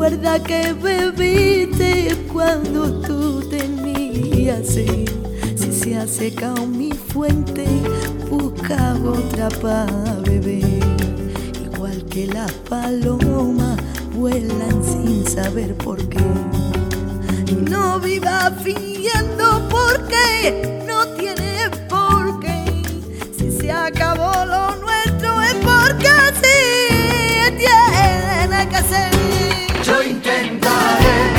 Recuerda 0.00 0.42
que 0.42 0.72
bebiste 0.72 2.16
cuando 2.32 3.02
tú 3.02 3.46
tenías 3.50 4.66
sed. 4.66 5.06
Si 5.54 5.72
se 5.72 5.94
ha 5.94 6.06
secado 6.06 6.66
mi 6.66 6.90
fuente, 6.92 7.66
busca 8.30 8.94
otra 9.04 9.50
para 9.60 10.14
beber. 10.24 10.80
Igual 11.66 12.02
que 12.06 12.28
las 12.28 12.50
palomas 12.50 13.78
vuelan 14.14 14.82
sin 14.82 15.26
saber 15.26 15.74
por 15.74 15.98
qué. 16.08 16.24
No 17.70 18.00
vivas 18.00 18.54
fingiendo 18.62 19.68
porque 19.68 20.82
no 20.88 21.08
tiene 21.08 21.68
por 21.90 22.40
qué. 22.40 22.82
Si 23.36 23.52
se 23.52 23.70
acabó 23.70 24.46
lo 24.46 24.69
Yo 29.90 30.02
intentaré 30.04 31.29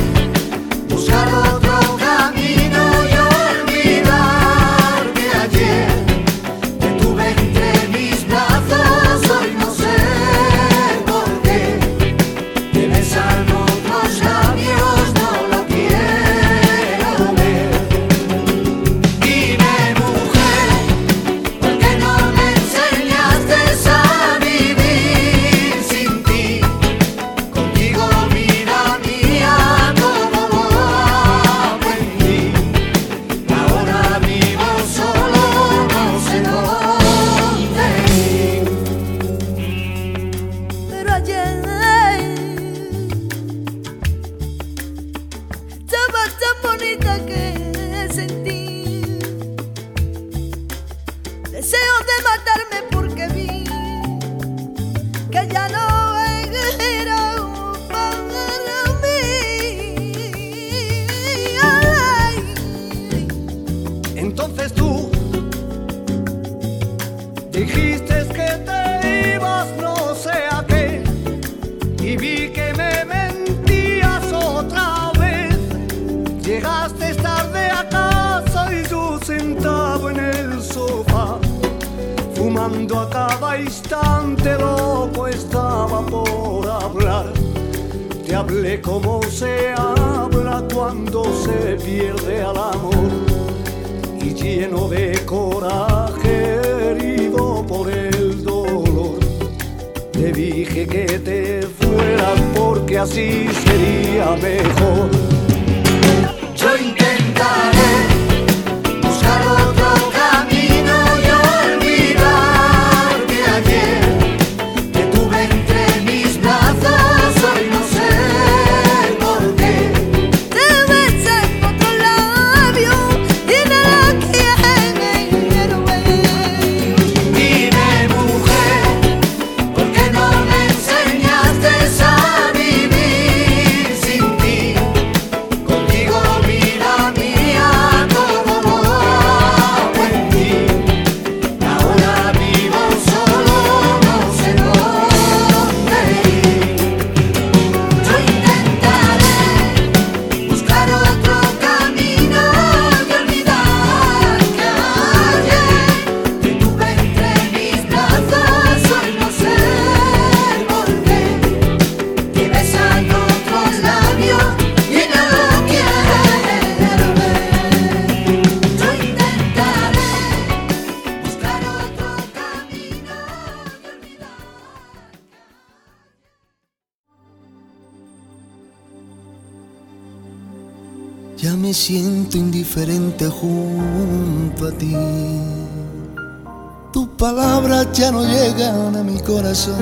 ya 188.01 188.11
no 188.11 188.23
llegan 188.23 188.95
a 188.95 189.03
mi 189.03 189.19
corazón. 189.19 189.77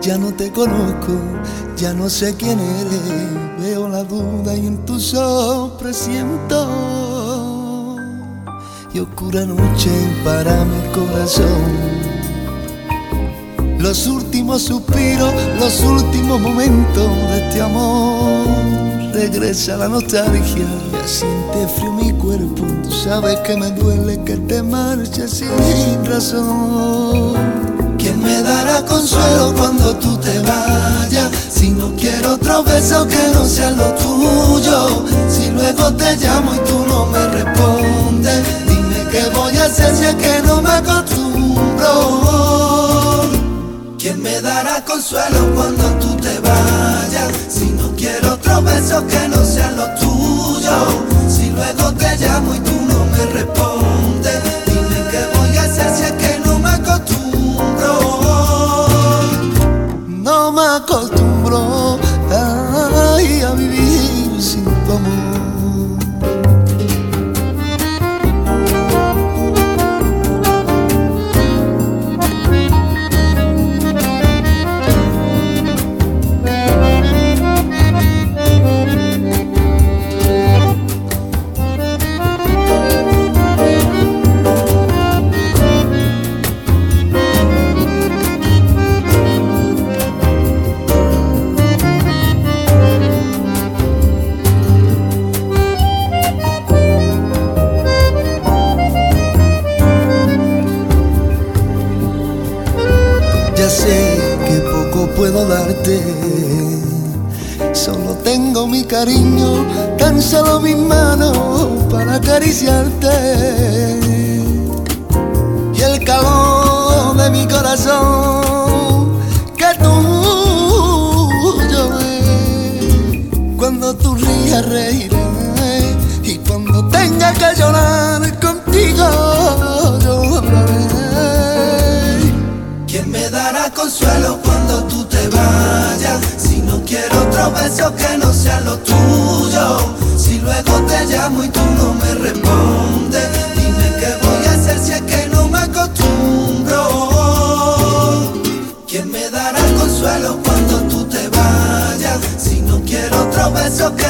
Ya 0.00 0.16
no 0.16 0.32
te 0.32 0.52
conozco, 0.52 1.12
ya 1.76 1.92
no 1.92 2.08
sé 2.08 2.36
quién 2.36 2.60
eres. 2.60 3.60
Veo 3.60 3.88
la 3.88 4.04
duda 4.04 4.54
y 4.54 4.68
en 4.68 4.86
tus 4.86 5.12
ojos 5.14 5.72
presiento. 5.80 6.68
Y 8.94 9.00
oscura 9.00 9.44
noche 9.44 9.90
para 10.24 10.64
mi 10.66 10.80
corazón. 10.92 11.68
Los 13.80 14.06
últimos 14.06 14.62
suspiros, 14.62 15.34
los 15.58 15.80
últimos 15.80 16.40
momentos 16.40 17.08
de 17.30 17.38
este 17.40 17.60
amor. 17.60 18.57
Regresa 19.18 19.76
la 19.76 19.88
nostalgia, 19.88 20.64
ya 20.92 21.08
siente 21.08 21.66
frío 21.74 21.90
mi 21.90 22.12
cuerpo. 22.12 22.62
Tú 22.84 22.92
sabes 22.92 23.36
que 23.40 23.56
me 23.56 23.72
duele 23.72 24.22
que 24.22 24.36
te 24.36 24.62
marches 24.62 25.42
sin 25.42 26.04
razón. 26.06 27.34
¿Quién 27.98 28.22
me 28.22 28.40
dará 28.42 28.84
consuelo 28.84 29.52
cuando 29.58 29.96
tú 29.96 30.16
te 30.18 30.38
vayas? 30.38 31.32
Si 31.50 31.70
no 31.70 31.92
quiero 31.96 32.34
otro 32.34 32.62
beso 32.62 33.08
que 33.08 33.18
no 33.34 33.44
sea 33.44 33.72
lo 33.72 33.92
tuyo. 33.94 35.04
Si 35.28 35.50
luego 35.50 35.92
te 35.94 36.16
llamo 36.18 36.54
y 36.54 36.58
tú 36.58 36.86
no 36.86 37.06
me 37.06 37.26
respondes, 37.26 38.44
dime 38.68 39.04
qué 39.10 39.28
voy 39.34 39.56
a 39.56 39.64
hacer 39.64 39.96
si 39.96 40.04
es 40.04 40.14
que 40.14 40.42
no 40.46 40.62
me 40.62 40.70
acostumbro. 40.70 41.38
consuelo 44.88 45.54
cuando 45.54 45.84
tú 46.00 46.16
te 46.16 46.38
vayas. 46.40 47.30
Si 47.48 47.66
no 47.66 47.94
quiero 47.96 48.37
otro 48.78 49.02
beso 49.02 49.06
que 49.06 49.28
no 49.28 49.44
sean 49.44 49.76
los 49.76 49.94
tuyos. 49.96 50.96
Si 51.28 51.50
luego 51.50 51.92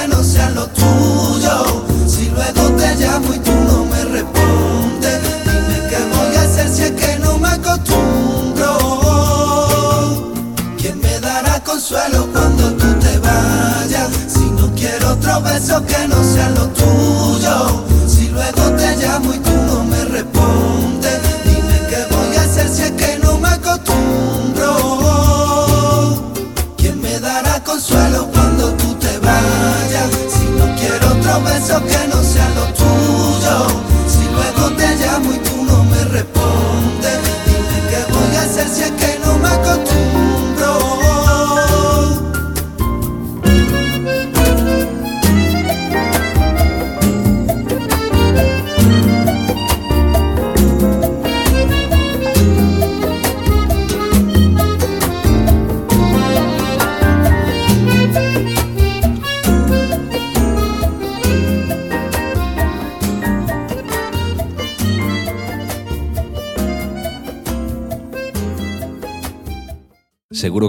no 0.08 0.22
sea 0.22 0.50
lo 0.50 0.66
tuyo. 0.68 1.84
Si 2.06 2.30
luego 2.30 2.70
te 2.76 2.94
llamo 2.96 3.34
y 3.34 3.38
tú 3.38 3.52
no 3.52 3.84
me 3.84 4.04
respondes, 4.04 5.20
dime 5.44 5.88
qué 5.88 5.98
voy 6.12 6.36
a 6.36 6.42
hacer 6.42 6.68
si 6.68 6.82
es 6.84 6.92
que 6.92 7.18
no 7.18 7.38
me 7.38 7.48
acostumbro. 7.48 8.78
¿Quién 10.78 11.00
me 11.00 11.18
dará 11.20 11.62
consuelo 11.62 12.28
cuando 12.32 12.72
tú 12.74 12.92
te 13.00 13.18
vayas? 13.18 14.08
Si 14.28 14.50
no 14.50 14.72
quiero 14.74 15.12
otro 15.12 15.40
beso 15.42 15.84
que 15.86 16.08
no 16.08 16.22
sea 16.24 16.50
lo 16.50 16.66
tuyo. 16.68 17.87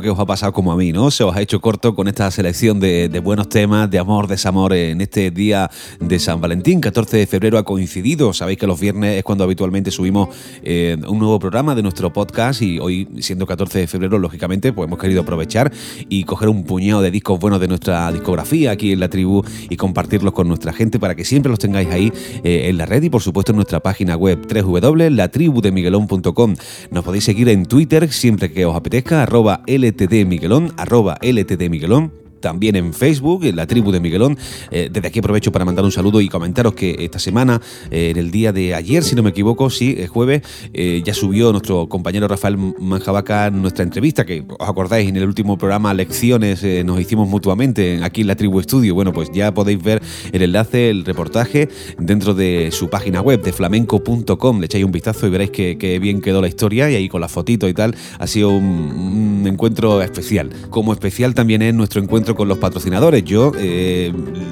Que 0.02 0.10
os 0.10 0.20
ha 0.20 0.26
pasado 0.26 0.54
como 0.54 0.72
a 0.72 0.78
mí, 0.78 0.92
¿no? 0.92 1.12
Se 1.12 1.24
os 1.24 1.36
ha 1.36 1.42
hecho 1.42 1.60
corto 1.60 1.94
con 1.94 2.08
esta 2.08 2.30
selección 2.32 2.80
de, 2.80 3.22
buenos 3.24 3.50
temas, 3.50 3.90
de 3.90 4.00
amor, 4.00 4.28
desamor 4.28 4.74
en 4.74 5.02
este 5.02 5.32
día 5.32 5.70
de 6.00 6.20
San 6.20 6.40
Valentín. 6.40 6.80
14 6.80 7.18
de 7.18 7.28
febrero 7.28 7.58
ha 7.58 7.64
coincidido. 7.64 8.32
Sabéis 8.32 8.60
que 8.60 8.68
los 8.68 8.80
viernes 8.80 9.18
es 9.18 9.24
cuando 9.24 9.44
habitualmente 9.44 9.92
subimos 9.92 10.30
eh, 10.64 10.98
un 11.08 11.20
nuevo 11.20 11.40
programa 11.40 11.76
de 11.76 11.82
nuestro 11.82 12.14
podcast 12.14 12.62
y 12.62 12.80
hoy, 12.80 13.10
siendo 13.20 13.46
14 13.46 13.80
de 13.80 13.88
febrero, 13.88 14.20
lógicamente, 14.20 14.72
pues 14.72 14.88
hemos 14.88 15.00
querido 15.00 15.22
aprovechar 15.22 15.72
y 16.08 16.24
coger 16.24 16.48
un 16.50 16.64
puñado 16.64 17.02
de 17.02 17.12
discos 17.12 17.40
buenos 17.40 17.60
de 17.60 17.68
nuestra 17.68 18.10
discografía 18.12 18.72
aquí 18.72 18.94
en 18.94 19.02
la 19.02 19.10
tribu 19.10 19.44
y 19.70 19.76
compartirlos 19.76 20.34
con 20.34 20.48
nuestra 20.48 20.72
gente 20.72 21.00
para 21.00 21.16
que 21.16 21.26
siempre 21.26 21.50
los 21.50 21.60
tengáis 21.60 21.90
ahí 21.90 22.14
eh, 22.44 22.70
en 22.70 22.78
la 22.78 22.86
red 22.86 23.04
y, 23.04 23.10
por 23.10 23.22
supuesto, 23.22 23.52
en 23.52 23.58
nuestra 23.58 23.82
página 23.82 24.16
web 24.16 24.48
www.latribudemiguelón.com. 24.48 26.56
Nos 26.92 27.04
podéis 27.04 27.26
seguir 27.26 27.50
en 27.50 27.66
Twitter 27.66 28.10
siempre 28.12 28.52
que 28.52 28.66
os 28.66 28.76
apetezca, 28.76 29.24
arroba 29.24 29.62
ltdmiguelón, 29.90 30.74
arroba 30.78 31.18
ltdmiguelón. 31.22 32.29
También 32.40 32.76
en 32.76 32.94
Facebook, 32.94 33.44
en 33.46 33.56
la 33.56 33.68
tribu 33.68 33.92
de 33.92 34.00
Miguelón. 34.00 34.38
Eh, 34.72 34.90
desde 34.92 35.08
aquí 35.08 35.20
aprovecho 35.20 35.52
para 35.52 35.66
mandar 35.66 35.86
un 35.86 35.92
saludo 35.92 36.22
y 36.22 36.30
comentaros 36.30 36.74
que 36.74 36.96
esta 37.00 37.20
semana, 37.20 37.62
eh, 37.92 38.10
en 38.12 38.18
el 38.18 38.32
día 38.32 38.52
de 38.52 38.76
ayer, 38.76 39.04
si 39.04 39.16
no 39.16 39.24
me 39.24 39.30
equivoco, 39.32 39.70
sí, 39.70 39.96
es 39.98 40.10
jueves, 40.10 40.42
eh, 40.74 41.02
ya 41.04 41.14
subió 41.14 41.52
nuestro 41.52 41.88
compañero 41.88 42.28
Rafael 42.28 42.58
Manjabaca 42.58 43.50
nuestra 43.52 43.84
entrevista, 43.84 44.26
que 44.26 44.44
os 44.48 44.70
acordáis 44.70 45.10
en 45.10 45.18
el 45.18 45.26
último 45.26 45.58
programa 45.58 45.94
Lecciones 45.94 46.64
nos 46.86 47.00
hicimos 47.00 47.28
mutuamente 47.28 48.00
aquí 48.04 48.22
en 48.22 48.28
la 48.28 48.36
tribu 48.36 48.60
estudio. 48.60 48.96
Bueno, 48.96 49.14
pues 49.14 49.30
ya 49.32 49.54
podéis 49.54 49.82
ver 49.82 50.02
el 50.32 50.42
enlace, 50.42 50.90
el 50.90 51.06
reportaje 51.06 51.70
dentro 51.98 52.34
de 52.34 52.70
su 52.72 52.90
página 52.90 53.22
web 53.22 53.42
de 53.42 53.54
flamenco.com. 53.54 54.60
Le 54.60 54.66
echáis 54.66 54.86
un 54.86 54.92
vistazo 54.92 55.28
y 55.28 55.30
veréis 55.30 55.52
que, 55.52 56.00
bien 56.00 56.22
quedó 56.22 56.42
la 56.42 56.48
historia 56.48 56.90
y 56.90 56.96
ahí 56.96 57.10
con 57.10 57.22
las 57.22 57.32
fotitos 57.32 57.70
y 57.70 57.74
tal. 57.74 57.96
Ha 58.20 58.28
sido 58.28 58.50
un 58.50 59.44
encuentro 59.46 60.02
especial. 60.02 60.50
Como 60.70 60.94
especial 60.94 61.34
también 61.34 61.62
es 61.62 61.74
nuestro 61.74 62.02
encuentro 62.02 62.29
con 62.36 62.48
los 62.48 62.58
patrocinadores. 62.58 63.24
Yo 63.24 63.52
eh, 63.58 64.12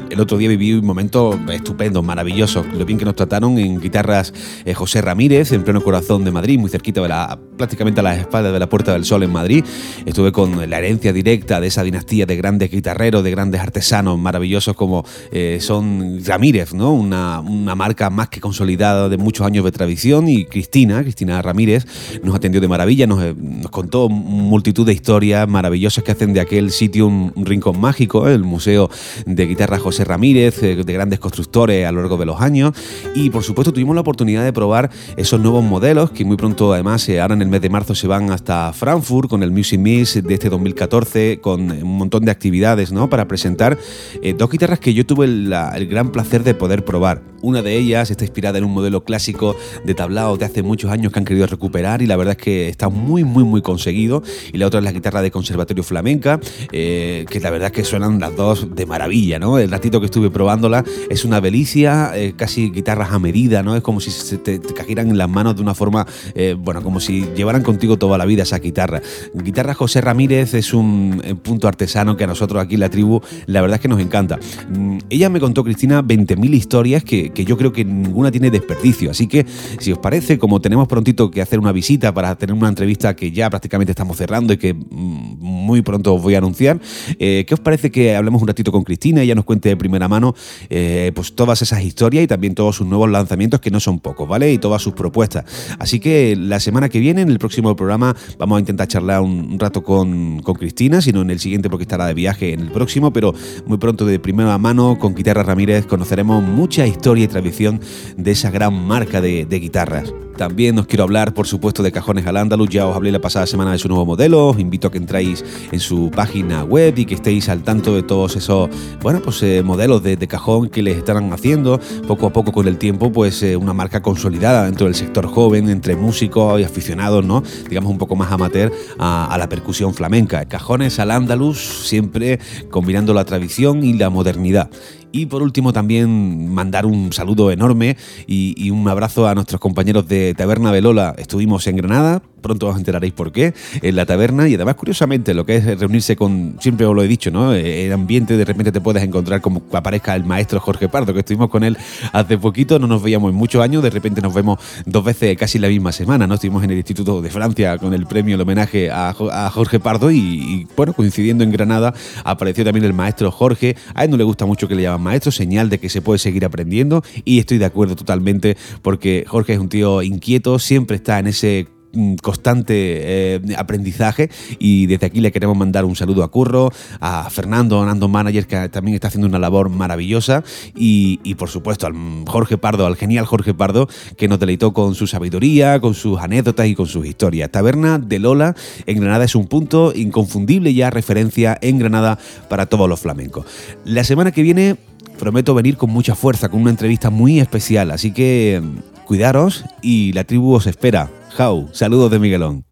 el 0.09 0.19
otro 0.19 0.38
día 0.38 0.49
viví 0.49 0.73
un 0.73 0.86
momento 0.86 1.38
estupendo, 1.51 2.01
maravilloso. 2.01 2.65
Lo 2.73 2.86
bien 2.86 2.97
que 2.97 3.05
nos 3.05 3.15
trataron 3.15 3.57
en 3.57 3.80
guitarras 3.80 4.34
eh, 4.65 4.73
José 4.73 5.01
Ramírez, 5.01 5.51
en 5.51 5.63
pleno 5.63 5.82
corazón 5.82 6.23
de 6.23 6.32
Madrid, 6.32 6.59
muy 6.59 6.69
cerquita 6.69 7.01
de 7.01 7.09
la, 7.09 7.38
prácticamente 7.57 7.99
a 7.99 8.03
las 8.03 8.19
espaldas 8.19 8.53
de 8.53 8.59
la 8.59 8.69
Puerta 8.69 8.93
del 8.93 9.05
Sol 9.05 9.23
en 9.23 9.32
Madrid. 9.32 9.63
Estuve 10.05 10.32
con 10.32 10.69
la 10.69 10.78
herencia 10.78 11.13
directa 11.13 11.59
de 11.59 11.67
esa 11.67 11.84
dinastía 11.84 12.25
de 12.25 12.36
grandes 12.36 12.71
guitarreros, 12.71 13.23
de 13.23 13.32
grandes 13.32 13.61
artesanos 13.61 14.17
maravillosos 14.17 14.75
como 14.75 15.05
eh, 15.32 15.57
son 15.61 16.19
Ramírez, 16.25 16.73
¿no? 16.73 16.93
Una, 16.93 17.39
una 17.41 17.75
marca 17.75 18.09
más 18.09 18.30
que 18.30 18.39
consolidada 18.39 19.09
de 19.09 19.17
muchos 19.17 19.45
años 19.45 19.65
de 19.65 19.71
tradición 19.71 20.28
y 20.28 20.45
Cristina, 20.45 21.01
Cristina 21.01 21.41
Ramírez, 21.41 21.86
nos 22.23 22.36
atendió 22.36 22.61
de 22.61 22.67
maravilla, 22.67 23.07
nos, 23.07 23.36
nos 23.36 23.71
contó 23.71 24.09
multitud 24.09 24.86
de 24.86 24.93
historias 24.93 25.47
maravillosas 25.47 26.03
que 26.03 26.11
hacen 26.11 26.34
de 26.34 26.39
aquel 26.39 26.71
sitio 26.71 27.07
un, 27.07 27.32
un 27.36 27.45
rincón 27.45 27.66
Mágico, 27.74 28.28
el 28.28 28.43
Museo 28.43 28.89
de 29.26 29.45
Guitarra 29.45 29.80
José 29.80 30.05
Ramírez, 30.05 30.61
eh, 30.63 30.76
de 30.76 30.93
grandes 30.93 31.20
constructores 31.20 31.86
a 31.86 31.91
lo 31.91 32.01
largo 32.01 32.18
de 32.18 32.26
los 32.26 32.41
años. 32.41 32.74
Y 33.15 33.30
por 33.30 33.43
supuesto 33.43 33.74
tuvimos 33.74 33.95
la 33.95 34.01
oportunidad 34.01 34.43
de 34.43 34.53
probar 34.53 34.89
esos 35.15 35.39
nuevos 35.39 35.63
modelos 35.63 36.11
que 36.11 36.26
muy 36.26 36.38
pronto 36.38 36.74
además 36.74 37.07
eh, 37.09 37.20
ahora 37.20 37.34
en 37.34 37.41
el 37.41 37.47
mes 37.47 37.61
de 37.61 37.70
marzo 37.70 37.95
se 37.95 38.07
van 38.07 38.32
hasta 38.32 38.74
Frankfurt 38.74 39.30
con 39.30 39.43
el 39.43 39.51
Music 39.51 39.80
Mix 39.80 40.22
de 40.24 40.34
este 40.34 40.49
2014 40.49 41.39
con 41.41 41.72
un 41.72 41.97
montón 41.97 42.26
de 42.26 42.32
actividades 42.32 42.91
¿no? 42.91 43.09
para 43.09 43.28
presentar 43.28 43.78
eh, 44.22 44.34
dos 44.38 44.49
guitarras 44.49 44.80
que 44.80 44.93
yo 44.93 45.05
tuve 45.05 45.26
el, 45.26 45.49
gran 45.88 46.11
placer 46.11 46.43
de 46.43 46.53
poder 46.53 46.86
probar. 46.86 47.22
Una 47.41 47.61
de 47.61 47.78
ellas 47.78 48.09
está 48.11 48.24
inspirada 48.24 48.57
en 48.57 48.65
un 48.65 48.74
modelo 48.74 49.03
clásico 49.03 49.55
de 49.86 49.93
tablao 49.93 50.38
de 50.38 50.45
hace 50.45 50.63
muchos 50.63 50.91
años 50.91 51.11
que 51.11 51.20
han 51.20 51.26
querido 51.26 51.45
recuperar 51.47 52.01
y 52.01 52.07
la 52.07 52.15
verdad 52.15 52.36
es 52.38 52.43
que 52.43 52.70
está 52.70 52.89
muy 52.89 53.24
muy 53.24 53.43
muy 53.43 53.61
conseguido. 53.61 54.24
Y 54.51 54.57
la 54.57 54.68
otra 54.68 54.80
es 54.80 54.84
la 54.84 54.91
guitarra 54.91 55.22
de 55.22 55.32
conservatorio 55.32 55.84
flamenca, 55.84 56.39
eh, 56.72 57.26
que 57.30 57.39
la 57.39 57.49
verdad 57.49 57.56
es 57.65 57.71
que 57.71 57.83
suenan 57.83 58.19
las 58.19 58.35
dos 58.35 58.75
de 58.75 58.85
maravilla, 58.85 59.39
¿no? 59.39 59.57
El 59.57 59.71
ratito 59.71 59.99
que 59.99 60.05
estuve 60.05 60.29
probándola 60.29 60.83
es 61.09 61.25
una 61.25 61.41
delicia, 61.41 62.11
eh, 62.15 62.33
casi 62.35 62.69
guitarras 62.69 63.11
a 63.11 63.19
medida, 63.19 63.63
¿no? 63.63 63.75
Es 63.75 63.81
como 63.81 63.99
si 63.99 64.11
se 64.11 64.37
te, 64.37 64.59
te 64.59 64.73
en 64.87 65.17
las 65.17 65.29
manos 65.29 65.55
de 65.55 65.61
una 65.61 65.73
forma, 65.73 66.05
eh, 66.33 66.55
bueno, 66.57 66.81
como 66.81 66.99
si 66.99 67.25
llevaran 67.35 67.63
contigo 67.63 67.97
toda 67.97 68.17
la 68.17 68.25
vida 68.25 68.43
esa 68.43 68.59
guitarra. 68.59 69.01
Guitarra 69.33 69.73
José 69.73 70.01
Ramírez 70.01 70.53
es 70.53 70.73
un 70.73 71.21
eh, 71.23 71.35
punto 71.35 71.67
artesano 71.67 72.15
que 72.15 72.23
a 72.23 72.27
nosotros 72.27 72.61
aquí 72.61 72.75
en 72.75 72.81
la 72.81 72.89
tribu 72.89 73.21
la 73.45 73.61
verdad 73.61 73.75
es 73.75 73.81
que 73.81 73.87
nos 73.87 73.99
encanta. 73.99 74.39
Mm, 74.69 74.99
Ella 75.09 75.29
me 75.29 75.39
contó, 75.39 75.63
Cristina, 75.63 76.03
20.000 76.03 76.53
historias 76.53 77.03
que, 77.03 77.31
que 77.31 77.45
yo 77.45 77.57
creo 77.57 77.73
que 77.73 77.83
ninguna 77.85 78.31
tiene 78.31 78.49
desperdicio. 78.51 79.11
Así 79.11 79.27
que, 79.27 79.45
si 79.79 79.91
os 79.91 79.97
parece, 79.99 80.37
como 80.37 80.61
tenemos 80.61 80.87
prontito 80.87 81.31
que 81.31 81.41
hacer 81.41 81.59
una 81.59 81.71
visita 81.71 82.13
para 82.13 82.35
tener 82.35 82.55
una 82.55 82.69
entrevista 82.69 83.15
que 83.15 83.31
ya 83.31 83.49
prácticamente 83.49 83.91
estamos 83.91 84.17
cerrando 84.17 84.53
y 84.53 84.57
que 84.57 84.73
mm, 84.73 85.37
muy 85.39 85.81
pronto 85.81 86.13
os 86.13 86.21
voy 86.21 86.35
a 86.35 86.37
anunciar, 86.39 86.79
eh, 87.19 87.45
¿qué 87.47 87.55
os 87.55 87.59
parece 87.59 87.89
que 87.89 88.15
hablemos 88.15 88.41
un 88.41 88.47
ratito 88.47 88.71
con 88.71 88.83
Cristina? 88.83 89.23
Ella 89.23 89.33
nos 89.33 89.45
cuente 89.45 89.69
de 89.69 89.77
primera 89.77 90.07
mano 90.07 90.35
eh, 90.69 91.11
pues 91.15 91.33
todas 91.33 91.61
esas 91.63 91.81
historias 91.81 92.25
y 92.25 92.27
también 92.27 92.53
todos 92.53 92.75
sus 92.75 92.85
nuevos 92.85 93.09
lanzamientos, 93.09 93.59
que 93.59 93.71
no 93.71 93.79
son 93.79 93.99
pocos, 93.99 94.27
¿vale? 94.27 94.51
Y 94.51 94.59
todas 94.59 94.81
sus 94.81 94.93
propuestas. 94.93 95.45
Así 95.79 95.99
que 95.99 96.35
la 96.35 96.59
semana 96.59 96.89
que 96.89 96.99
viene, 96.99 97.21
en 97.21 97.29
el 97.29 97.39
próximo 97.39 97.75
programa, 97.75 98.15
vamos 98.37 98.57
a 98.57 98.59
intentar 98.59 98.87
charlar 98.87 99.21
un, 99.21 99.57
rato 99.57 99.81
con, 99.81 100.41
con 100.41 100.55
Cristina, 100.55 101.01
sino 101.01 101.21
en 101.21 101.31
el 101.31 101.39
siguiente 101.39 101.69
porque 101.69 101.83
estará 101.83 102.05
de 102.05 102.13
viaje 102.13 102.53
en 102.53 102.59
el 102.59 102.71
próximo, 102.71 103.11
pero 103.11 103.33
muy 103.65 103.77
pronto 103.77 104.05
de 104.05 104.19
primera 104.19 104.57
mano 104.57 104.97
con 104.99 105.15
Guitarra 105.15 105.41
Ramírez 105.41 105.85
conoceremos 105.85 106.43
mucha 106.43 106.85
historia 106.85 107.23
y 107.23 107.27
tradición 107.27 107.79
de 108.17 108.31
esa 108.31 108.51
gran 108.51 108.73
marca 108.73 109.21
de, 109.21 109.45
de 109.45 109.59
guitarras. 109.59 110.13
También 110.37 110.77
os 110.77 110.85
quiero 110.85 111.03
hablar, 111.03 111.33
por 111.33 111.47
supuesto, 111.47 111.81
de 111.81 111.91
Cajones 111.91 112.27
al 112.27 112.37
Andaluz. 112.37 112.69
Ya 112.69 112.85
os 112.85 112.95
hablé 112.95 113.11
la 113.11 113.19
pasada 113.19 113.47
semana 113.47 113.71
de 113.71 113.79
su 113.79 113.87
nuevo 113.87 114.05
modelo. 114.05 114.49
Os 114.49 114.59
invito 114.59 114.87
a 114.87 114.91
que 114.91 114.99
entráis 114.99 115.43
en 115.71 115.79
su 115.79 116.11
página 116.11 116.63
web 116.63 116.93
y 116.95 117.05
que 117.05 117.15
estéis 117.15 117.36
al 117.47 117.63
tanto 117.63 117.95
de 117.95 118.03
todos 118.03 118.35
esos, 118.35 118.69
bueno, 119.01 119.21
pues 119.21 119.41
eh, 119.43 119.61
modelos 119.63 120.01
de, 120.01 120.17
cajón 120.27 120.69
que 120.69 120.81
les 120.81 120.97
están 120.97 121.31
haciendo 121.31 121.79
poco 122.07 122.27
a 122.27 122.33
poco 122.33 122.51
con 122.51 122.67
el 122.67 122.77
tiempo, 122.77 123.11
pues 123.11 123.41
eh, 123.43 123.55
una 123.55 123.73
marca 123.73 124.01
consolidada 124.01 124.65
dentro 124.65 124.88
del 124.88 124.95
sector 124.95 125.27
joven, 125.27 125.69
entre 125.69 125.95
músicos 125.95 126.59
y 126.59 126.63
aficionados, 126.63 127.23
¿no? 127.23 127.43
Digamos 127.69 127.91
un 127.91 127.97
poco 127.97 128.15
más 128.15 128.31
amateur 128.31 128.73
a, 128.97 129.27
a 129.33 129.38
la 129.38 129.47
percusión 129.47 129.93
flamenca. 129.93 130.45
Cajones 130.45 130.99
al 130.99 131.11
Andaluz, 131.11 131.59
siempre 131.85 132.39
combinando 132.71 133.13
la 133.13 133.23
tradición 133.23 133.83
y 133.83 133.93
la 133.93 134.09
modernidad. 134.09 134.69
Y 135.11 135.25
por 135.27 135.41
último 135.41 135.73
también 135.73 136.53
mandar 136.53 136.85
un 136.85 137.13
saludo 137.13 137.49
enorme 137.51 137.97
y, 138.27 138.69
un 138.69 138.87
abrazo 138.87 139.27
a 139.27 139.33
nuestros 139.33 139.59
compañeros 139.59 140.07
de 140.07 140.33
Taberna 140.35 140.71
Velola. 140.71 141.15
Estuvimos 141.17 141.65
en 141.67 141.77
Granada, 141.77 142.21
pronto 142.41 142.67
os 142.67 142.77
enteraréis 142.77 143.13
por 143.13 143.31
qué, 143.31 143.53
en 143.81 143.95
la 143.95 144.05
taberna 144.05 144.47
y 144.47 144.55
además 144.55 144.75
curiosamente 144.75 145.33
lo 145.33 145.45
que 145.45 145.55
es 145.55 145.79
reunirse 145.79 146.15
con, 146.15 146.57
siempre 146.59 146.85
os 146.85 146.93
lo 146.95 147.01
he 147.01 147.07
dicho, 147.07 147.31
¿no? 147.31 147.53
El 147.53 147.91
ambiente 147.93 148.37
de 148.37 148.45
repente 148.45 148.71
te 148.71 148.81
puedes 148.81 149.01
encontrar 149.03 149.41
como 149.41 149.63
aparezca 149.71 150.15
el 150.15 150.23
maestro 150.23 150.59
Jorge 150.59 150.87
Pardo, 150.89 151.13
que 151.13 151.19
estuvimos 151.19 151.49
con 151.49 151.63
él 151.63 151.77
hace 152.13 152.37
poquito, 152.37 152.77
no 152.77 152.87
nos 152.87 153.01
veíamos 153.01 153.31
en 153.31 153.35
muchos 153.37 153.61
años, 153.63 153.81
de 153.83 153.89
repente 153.89 154.21
nos 154.21 154.33
vemos 154.33 154.59
dos 154.85 155.03
veces 155.03 155.35
casi 155.37 155.57
la 155.57 155.67
misma 155.69 155.91
semana, 155.91 156.27
¿no? 156.27 156.35
Estuvimos 156.35 156.63
en 156.63 156.71
el 156.71 156.77
Instituto 156.77 157.21
de 157.21 157.29
Francia 157.29 157.77
con 157.77 157.93
el 157.93 158.05
premio, 158.05 158.35
el 158.35 158.41
homenaje 158.41 158.91
a, 158.91 159.13
Jo- 159.13 159.31
a 159.31 159.49
Jorge 159.49 159.79
Pardo 159.79 160.11
y, 160.11 160.67
bueno, 160.75 160.93
coincidiendo 160.93 161.43
en 161.43 161.51
Granada 161.51 161.93
apareció 162.23 162.63
también 162.63 162.85
el 162.85 162.93
maestro 162.93 163.31
Jorge, 163.31 163.75
a 163.95 164.03
él 164.03 164.11
no 164.11 164.17
le 164.17 164.23
gusta 164.23 164.45
mucho 164.45 164.67
que 164.67 164.75
le 164.75 164.83
maestro, 164.97 165.31
señal 165.31 165.69
de 165.69 165.79
que 165.79 165.89
se 165.89 166.01
puede 166.01 166.19
seguir 166.19 166.45
aprendiendo 166.45 167.03
y 167.25 167.39
estoy 167.39 167.57
de 167.57 167.65
acuerdo 167.65 167.95
totalmente 167.95 168.57
porque 168.81 169.25
Jorge 169.27 169.53
es 169.53 169.59
un 169.59 169.69
tío 169.69 170.01
inquieto, 170.01 170.59
siempre 170.59 170.97
está 170.97 171.19
en 171.19 171.27
ese 171.27 171.67
mm, 171.93 172.15
constante 172.15 172.73
eh, 172.75 173.41
aprendizaje 173.57 174.29
y 174.59 174.85
desde 174.87 175.07
aquí 175.07 175.19
le 175.19 175.31
queremos 175.31 175.57
mandar 175.57 175.85
un 175.85 175.95
saludo 175.95 176.23
a 176.23 176.31
Curro, 176.31 176.71
a 176.99 177.29
Fernando, 177.29 177.85
Nando 177.85 178.07
Manager, 178.07 178.47
que 178.47 178.69
también 178.69 178.95
está 178.95 179.07
haciendo 179.07 179.27
una 179.27 179.39
labor 179.39 179.69
maravillosa 179.69 180.43
y, 180.75 181.19
y, 181.23 181.35
por 181.35 181.49
supuesto 181.49 181.87
al 181.87 181.93
Jorge 182.27 182.57
Pardo, 182.57 182.85
al 182.85 182.95
genial 182.95 183.25
Jorge 183.25 183.53
Pardo, 183.53 183.87
que 184.17 184.27
nos 184.27 184.39
deleitó 184.39 184.73
con 184.73 184.95
su 184.95 185.07
sabiduría, 185.07 185.79
con 185.79 185.93
sus 185.93 186.19
anécdotas 186.19 186.67
y 186.67 186.75
con 186.75 186.87
sus 186.87 187.05
historias. 187.05 187.51
Taberna 187.51 187.99
de 187.99 188.19
Lola 188.19 188.55
en 188.85 188.99
Granada 188.99 189.25
es 189.25 189.35
un 189.35 189.47
punto 189.47 189.93
inconfundible 189.95 190.73
ya 190.73 190.89
referencia 190.89 191.57
en 191.61 191.79
Granada 191.79 192.19
para 192.49 192.65
todos 192.65 192.89
los 192.89 192.99
flamencos. 192.99 193.45
La 193.85 194.03
semana 194.03 194.31
que 194.31 194.43
viene 194.43 194.77
prometo 195.18 195.53
venir 195.53 195.78
con 195.78 195.89
mucha 195.89 196.15
fuerza, 196.15 196.49
con 196.49 196.61
una 196.61 196.70
entrevista 196.70 197.09
muy 197.09 197.39
especial, 197.39 197.91
así 197.91 198.11
que 198.11 198.61
mm, 198.61 199.05
cuidaros 199.05 199.65
y 199.82 200.13
la 200.13 200.24
tribu 200.24 200.53
os 200.53 200.68
espera. 200.68 201.09
Jau, 201.36 201.70
saludos 201.74 202.11
de 202.11 202.20
Miguelón. 202.20 202.66